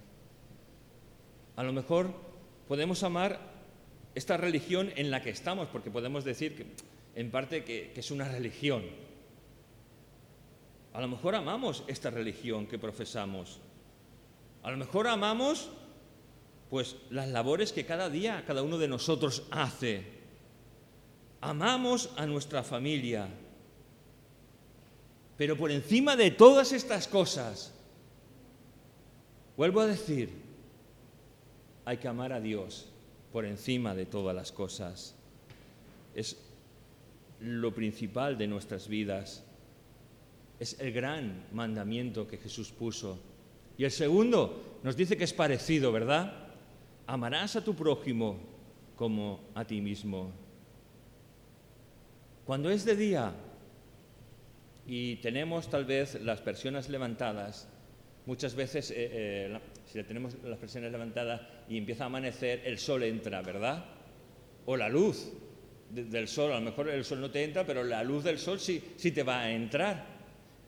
A 1.55 1.63
lo 1.63 1.73
mejor 1.73 2.11
podemos 2.67 3.03
amar 3.03 3.39
esta 4.15 4.37
religión 4.37 4.91
en 4.97 5.11
la 5.11 5.23
que 5.23 5.31
estamos, 5.31 5.69
porque 5.69 5.91
podemos 5.91 6.25
decir 6.25 6.57
que 6.57 6.67
en 7.15 7.31
parte 7.31 7.63
que, 7.63 7.93
que 7.95 8.01
es 8.01 8.11
una 8.11 8.29
religión, 8.29 8.83
a 10.97 11.01
lo 11.03 11.09
mejor 11.09 11.35
amamos 11.35 11.85
esta 11.89 12.09
religión 12.09 12.67
que 12.67 12.79
profesamos. 12.79 13.61
A 14.63 14.71
lo 14.71 14.79
mejor 14.79 15.07
amamos 15.09 15.69
pues 16.71 16.97
las 17.11 17.29
labores 17.29 17.71
que 17.71 17.85
cada 17.85 18.09
día 18.09 18.43
cada 18.47 18.63
uno 18.63 18.79
de 18.79 18.89
nosotros 18.89 19.43
hace. 19.51 20.07
Amamos 21.43 22.09
a 22.17 22.25
nuestra 22.25 22.63
familia. 22.63 23.29
Pero 25.37 25.55
por 25.59 25.71
encima 25.71 26.17
de 26.17 26.31
todas 26.31 26.73
estas 26.73 27.07
cosas, 27.07 27.75
vuelvo 29.55 29.81
a 29.83 29.87
decir, 29.87 30.31
hay 31.85 31.99
que 31.99 32.09
amar 32.09 32.33
a 32.33 32.41
Dios 32.41 32.89
por 33.35 33.45
encima 33.45 33.95
de 33.95 34.07
todas 34.07 34.35
las 34.35 34.51
cosas. 34.51 35.15
Es 36.15 36.39
lo 37.41 37.75
principal 37.75 38.39
de 38.39 38.47
nuestras 38.47 38.89
vidas. 38.89 39.46
Es 40.59 40.79
el 40.81 40.93
gran 40.93 41.47
mandamiento 41.53 42.27
que 42.27 42.39
Jesús 42.39 42.71
puso. 42.71 43.19
Y 43.79 43.85
el 43.85 43.91
segundo 43.91 44.79
nos 44.83 44.97
dice 44.97 45.17
que 45.17 45.25
es 45.25 45.33
parecido, 45.33 45.93
¿verdad? 45.93 46.33
Amarás 47.07 47.57
a 47.57 47.65
tu 47.65 47.75
prójimo 47.75 48.39
como 48.97 49.41
a 49.55 49.65
ti 49.65 49.81
mismo. 49.81 50.33
Cuando 52.45 52.71
es 52.71 52.85
de 52.85 52.97
día 52.97 53.33
y 54.87 55.17
tenemos 55.17 55.69
tal 55.69 55.85
vez 55.85 56.21
las 56.23 56.41
persianas 56.41 56.89
levantadas, 56.89 57.69
muchas 58.25 58.55
veces, 58.55 58.91
eh, 58.91 58.95
eh, 58.99 59.61
si 59.85 60.03
tenemos 60.05 60.37
las 60.43 60.59
persianas 60.59 60.91
levantadas 60.91 61.43
y 61.69 61.77
empieza 61.77 62.05
a 62.05 62.07
amanecer, 62.07 62.63
el 62.65 62.79
sol 62.79 63.03
entra, 63.03 63.43
¿verdad? 63.43 63.85
O 64.65 64.77
la 64.77 64.89
luz 64.89 65.33
del 65.91 66.27
sol, 66.29 66.53
a 66.53 66.61
lo 66.61 66.63
mejor 66.63 66.89
el 66.89 67.05
sol 67.05 67.21
no 67.21 67.31
te 67.31 67.45
entra, 67.45 67.67
pero 67.67 67.85
la 67.85 68.03
luz 68.03 68.25
del 68.25 68.39
sol 68.39 68.59
sí, 68.59 68.83
sí 68.97 69.13
te 69.13 69.23
va 69.23 69.41
a 69.41 69.51
entrar 69.51 70.16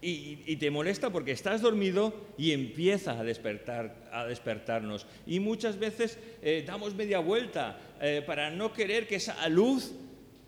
y, 0.01 0.57
te 0.57 0.71
molesta 0.71 1.11
porque 1.11 1.33
estás 1.33 1.61
dormido 1.61 2.15
y 2.37 2.53
empieza 2.53 3.19
a, 3.19 3.25
despertar, 3.25 4.09
a 4.13 4.27
despertarnos. 4.27 5.07
Y 5.27 5.41
muchas 5.41 5.79
veces 5.79 6.19
eh, 6.43 6.65
damos 6.67 6.95
media 6.95 7.19
vuelta 7.19 7.79
eh, 8.01 8.23
para 8.25 8.51
no 8.51 8.73
querer 8.73 9.09
que 9.09 9.17
esa 9.17 9.49
luz 9.49 9.93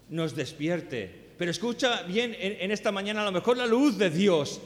nos 0.08 0.36
despierte. 0.36 1.30
Pero 1.36 1.50
escucha 1.50 2.02
bien 2.02 2.36
en, 2.38 2.70
esta 2.70 2.92
mañana, 2.92 3.22
a 3.22 3.24
lo 3.24 3.32
mejor 3.32 3.56
la 3.56 3.66
luz 3.66 3.96
de 3.96 4.10
Dios 4.10 4.60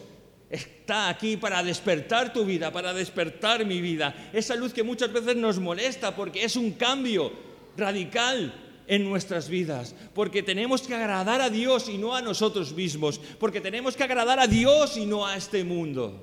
está 0.51 1.09
aquí 1.09 1.37
para 1.37 1.63
despertar 1.63 2.33
tu 2.33 2.45
vida, 2.45 2.73
para 2.73 2.93
despertar 2.93 3.65
mi 3.65 3.81
vida. 3.81 4.31
Esa 4.33 4.57
luz 4.57 4.75
que 4.75 4.83
muchas 4.83 5.13
veces 5.13 5.37
nos 5.37 5.59
molesta 5.61 6.15
porque 6.17 6.45
es 6.45 6.57
un 6.57 6.73
cambio 6.73 7.33
radical 7.77 8.64
en 8.87 9.05
nuestras 9.05 9.49
vidas, 9.49 9.95
porque 10.15 10.43
tenemos 10.43 10.83
que 10.83 10.95
agradar 10.95 11.41
a 11.41 11.51
Dios 11.51 11.89
y 11.89 11.99
no 11.99 12.15
a 12.15 12.23
nosotros 12.23 12.75
mismos, 12.75 13.19
porque 13.39 13.61
tenemos 13.61 13.97
que 13.97 14.05
agradar 14.05 14.39
a 14.39 14.47
Dios 14.47 14.97
y 14.97 15.07
no 15.07 15.27
a 15.27 15.37
este 15.37 15.65
mundo, 15.65 16.23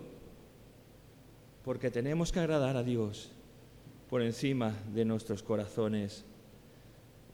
porque 1.64 1.89
tenemos 1.89 2.32
que 2.32 2.39
agradar 2.39 2.78
a 2.78 2.84
Dios 2.84 3.32
por 4.09 4.22
encima 4.22 4.76
de 4.93 5.05
nuestros 5.05 5.41
corazones. 5.41 6.24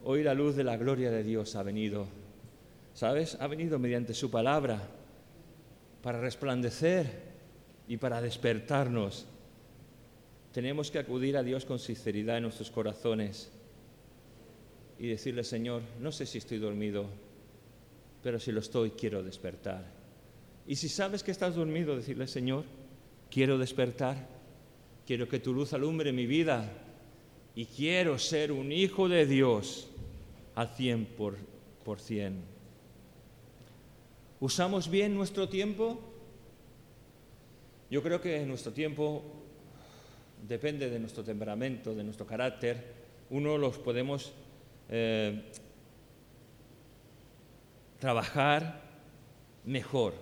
Hoy 0.04 0.24
la 0.24 0.34
luz 0.34 0.56
de 0.56 0.64
la 0.64 0.78
gloria 0.78 1.12
de 1.12 1.24
Dios 1.24 1.56
ha 1.56 1.64
venido, 1.64 2.08
¿sabes? 2.94 3.38
Ha 3.40 3.48
venido 3.48 3.80
mediante 3.80 4.14
su 4.14 4.32
palabra 4.32 4.82
para 6.02 6.22
resplandecer 6.22 7.28
y 7.88 7.98
para 7.98 8.22
despertarnos. 8.22 9.26
Tenemos 10.54 10.90
que 10.90 11.00
acudir 11.00 11.36
a 11.36 11.44
Dios 11.44 11.66
con 11.66 11.80
sinceridad 11.80 12.38
en 12.38 12.44
nuestros 12.44 12.72
corazones 12.72 13.52
y 15.00 15.08
decirle, 15.08 15.44
Señor, 15.44 15.82
no 16.00 16.12
sé 16.12 16.26
si 16.26 16.38
estoy 16.38 16.58
dormido, 16.58 17.06
pero 18.24 18.40
si 18.40 18.52
lo 18.52 18.60
estoy, 18.60 18.92
quiero 18.92 19.24
despertar. 19.24 19.86
Y 20.66 20.76
si 20.76 20.90
sabes 20.90 21.24
que 21.24 21.32
estás 21.32 21.56
dormido, 21.56 21.96
decirle, 21.96 22.28
Señor, 22.28 22.66
quiero 23.30 23.58
despertar, 23.58 24.28
quiero 25.06 25.28
que 25.28 25.40
tu 25.40 25.54
luz 25.54 25.74
alumbre 25.74 26.12
mi 26.12 26.26
vida 26.26 26.70
y 27.56 27.66
quiero 27.66 28.18
ser 28.20 28.52
un 28.52 28.72
hijo 28.72 29.08
de 29.08 29.26
Dios 29.26 29.88
al 30.56 30.70
cien 30.70 31.06
por, 31.06 31.38
por 31.86 32.00
cien. 32.00 32.42
¿Usamos 34.40 34.90
bien 34.90 35.16
nuestro 35.16 35.50
tiempo? 35.50 36.00
Yo 37.90 38.04
creo 38.04 38.22
que 38.22 38.46
nuestro 38.46 38.74
tiempo 38.74 39.24
depende 40.48 40.90
de 40.90 41.00
nuestro 41.00 41.24
temperamento, 41.24 41.96
de 41.96 42.04
nuestro 42.04 42.28
carácter. 42.28 42.94
Uno 43.30 43.58
los 43.58 43.78
podemos 43.78 44.34
eh, 44.90 45.44
trabajar 48.00 48.82
mejor. 49.66 50.14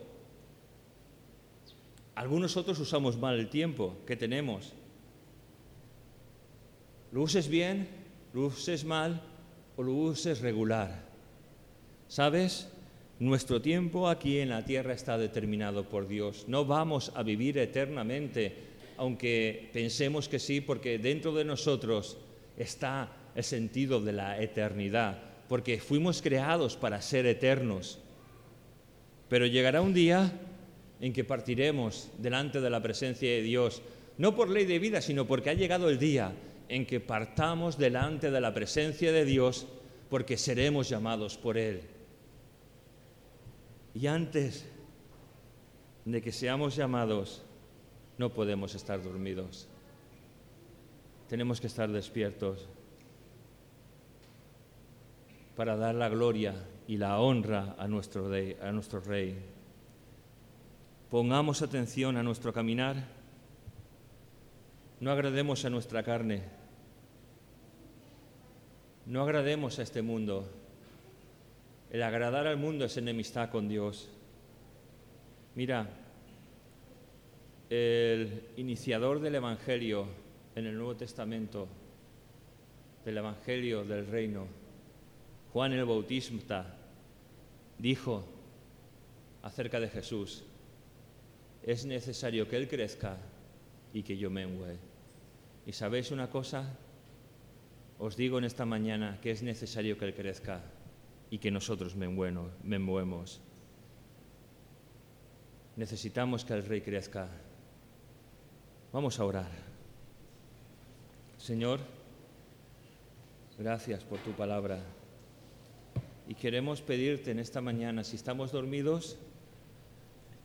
Algunos 2.15 2.55
otros 2.55 2.79
usamos 2.79 3.17
mal 3.17 3.37
el 3.37 3.49
tiempo 3.49 3.97
que 4.07 4.15
tenemos. 4.15 4.73
Lo 7.11 7.21
uses 7.21 7.47
bien, 7.47 7.87
lo 8.33 8.47
uses 8.47 8.85
mal 8.85 9.21
o 9.75 9.83
lo 9.83 9.93
uses 9.93 10.41
regular. 10.41 11.03
¿Sabes? 12.07 12.69
Nuestro 13.19 13.61
tiempo 13.61 14.09
aquí 14.09 14.39
en 14.39 14.49
la 14.49 14.65
tierra 14.65 14.93
está 14.93 15.17
determinado 15.17 15.87
por 15.87 16.07
Dios. 16.07 16.45
No 16.47 16.65
vamos 16.65 17.11
a 17.15 17.23
vivir 17.23 17.57
eternamente, 17.57 18.55
aunque 18.97 19.69
pensemos 19.73 20.27
que 20.27 20.39
sí, 20.39 20.61
porque 20.61 20.97
dentro 20.99 21.33
de 21.33 21.45
nosotros 21.45 22.17
está 22.57 23.09
el 23.35 23.43
sentido 23.43 24.01
de 24.01 24.13
la 24.13 24.41
eternidad, 24.41 25.19
porque 25.47 25.79
fuimos 25.79 26.21
creados 26.21 26.77
para 26.77 27.01
ser 27.01 27.25
eternos. 27.25 27.99
Pero 29.27 29.45
llegará 29.45 29.81
un 29.81 29.93
día 29.93 30.31
en 31.01 31.11
que 31.13 31.23
partiremos 31.23 32.09
delante 32.17 32.61
de 32.61 32.69
la 32.69 32.81
presencia 32.81 33.29
de 33.29 33.41
Dios, 33.41 33.81
no 34.17 34.35
por 34.35 34.49
ley 34.49 34.65
de 34.65 34.79
vida, 34.79 35.01
sino 35.01 35.27
porque 35.27 35.49
ha 35.49 35.53
llegado 35.53 35.89
el 35.89 35.99
día 35.99 36.33
en 36.69 36.85
que 36.85 36.99
partamos 36.99 37.77
delante 37.77 38.31
de 38.31 38.41
la 38.41 38.53
presencia 38.53 39.11
de 39.11 39.25
Dios, 39.25 39.67
porque 40.09 40.37
seremos 40.37 40.87
llamados 40.87 41.37
por 41.37 41.57
Él. 41.57 41.81
Y 43.93 44.07
antes 44.07 44.65
de 46.05 46.21
que 46.21 46.31
seamos 46.31 46.75
llamados, 46.75 47.43
no 48.17 48.33
podemos 48.33 48.73
estar 48.75 49.03
dormidos. 49.03 49.67
Tenemos 51.27 51.59
que 51.59 51.67
estar 51.67 51.91
despiertos 51.91 52.69
para 55.55 55.75
dar 55.75 55.95
la 55.95 56.09
gloria 56.09 56.53
y 56.87 56.97
la 56.97 57.19
honra 57.19 57.75
a 57.77 57.87
nuestro 57.87 58.29
rey. 58.29 58.57
A 58.61 58.71
nuestro 58.71 58.99
rey. 58.99 59.37
Pongamos 61.09 61.61
atención 61.61 62.17
a 62.17 62.23
nuestro 62.23 62.51
caminar. 62.53 63.07
No 64.99 65.11
agrademos 65.11 65.63
a 65.65 65.69
nuestra 65.69 66.03
carne. 66.03 66.43
No 69.05 69.21
agrademos 69.21 69.79
a 69.79 69.83
este 69.83 70.01
mundo. 70.01 70.49
El 71.91 72.03
agradar 72.03 72.47
al 72.47 72.57
mundo 72.57 72.85
es 72.85 72.97
enemistad 72.97 73.49
con 73.49 73.69
Dios. 73.69 74.09
Mira, 75.53 75.87
el 77.69 78.43
iniciador 78.57 79.21
del 79.21 79.35
Evangelio 79.35 80.07
en 80.55 80.65
el 80.65 80.75
Nuevo 80.75 80.95
Testamento, 80.95 81.67
del 83.05 83.17
Evangelio 83.17 83.83
del 83.85 84.07
Reino, 84.07 84.47
Juan 85.55 85.71
el 85.71 85.85
Bautista, 85.85 86.65
dijo 87.79 88.25
acerca 89.41 89.79
de 89.79 89.87
Jesús, 89.87 90.43
es 91.63 91.85
necesario 91.85 92.49
que 92.49 92.57
Él 92.57 92.67
crezca 92.67 93.17
y 93.93 94.03
que 94.03 94.17
yo 94.17 94.29
mengue. 94.29 94.77
¿Y 95.65 95.71
sabéis 95.71 96.11
una 96.11 96.29
cosa? 96.29 96.77
Os 97.99 98.17
digo 98.17 98.37
en 98.37 98.43
esta 98.43 98.65
mañana 98.65 99.17
que 99.21 99.31
es 99.31 99.43
necesario 99.43 99.97
que 99.97 100.03
Él 100.03 100.13
crezca 100.13 100.61
y 101.29 101.37
que 101.37 101.51
nosotros 101.51 101.95
menguemos. 101.95 103.39
Necesitamos 105.77 106.43
que 106.43 106.53
el 106.53 106.65
Rey 106.65 106.81
crezca. 106.81 107.29
Vamos 108.91 109.21
a 109.21 109.23
orar. 109.23 109.51
Señor, 111.37 111.79
gracias 113.57 114.03
por 114.03 114.19
tu 114.19 114.31
palabra. 114.33 114.94
Y 116.27 116.33
queremos 116.35 116.81
pedirte 116.81 117.31
en 117.31 117.39
esta 117.39 117.61
mañana, 117.61 118.03
si 118.03 118.15
estamos 118.15 118.51
dormidos, 118.51 119.17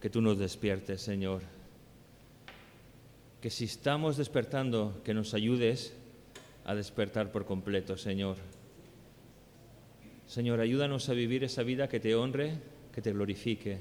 que 0.00 0.10
tú 0.10 0.20
nos 0.20 0.38
despiertes, 0.38 1.00
Señor. 1.00 1.42
Que 3.40 3.48
si 3.48 3.64
estamos 3.64 4.18
despertando, 4.18 5.00
que 5.04 5.14
nos 5.14 5.32
ayudes 5.32 5.94
a 6.64 6.74
despertar 6.74 7.32
por 7.32 7.46
completo, 7.46 7.96
Señor. 7.96 8.36
Señor, 10.26 10.60
ayúdanos 10.60 11.08
a 11.08 11.14
vivir 11.14 11.44
esa 11.44 11.62
vida 11.62 11.88
que 11.88 11.98
te 11.98 12.14
honre, 12.14 12.52
que 12.92 13.00
te 13.00 13.12
glorifique. 13.12 13.78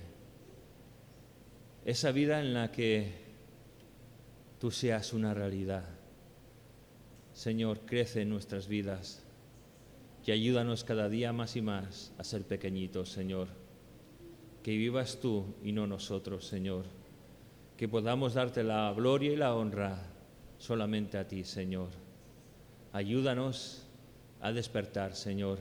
Esa 1.86 2.12
vida 2.12 2.40
en 2.40 2.54
la 2.54 2.72
que 2.72 3.12
tú 4.60 4.72
seas 4.72 5.12
una 5.12 5.34
realidad. 5.34 5.84
Señor, 7.34 7.82
crece 7.86 8.22
en 8.22 8.30
nuestras 8.30 8.68
vidas 8.68 9.24
y 10.30 10.32
ayúdanos 10.32 10.84
cada 10.84 11.10
día 11.10 11.34
más 11.34 11.56
y 11.56 11.62
más 11.62 12.14
a 12.20 12.24
ser 12.24 12.44
pequeñitos, 12.44 13.10
Señor. 13.10 13.48
Que 14.62 14.78
vivas 14.78 15.20
tú 15.20 15.56
y 15.64 15.72
no 15.72 15.88
nosotros, 15.88 16.46
Señor. 16.46 16.86
Que 17.78 17.88
podamos 17.88 18.36
darte 18.36 18.64
la 18.64 18.94
gloria 18.96 19.34
y 19.34 19.36
la 19.36 19.56
honra 19.56 19.98
solamente 20.60 21.18
a 21.18 21.28
ti, 21.28 21.44
Señor. 21.44 21.90
Ayúdanos 22.94 23.88
a 24.40 24.52
despertar, 24.52 25.16
Señor 25.16 25.58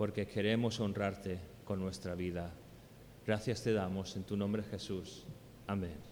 porque 0.00 0.26
queremos 0.26 0.80
honrarte 0.80 1.38
con 1.62 1.78
nuestra 1.78 2.14
vida. 2.14 2.54
Gracias 3.26 3.62
te 3.62 3.74
damos 3.74 4.16
en 4.16 4.24
tu 4.24 4.34
nombre 4.34 4.62
Jesús. 4.62 5.26
Amén. 5.66 6.09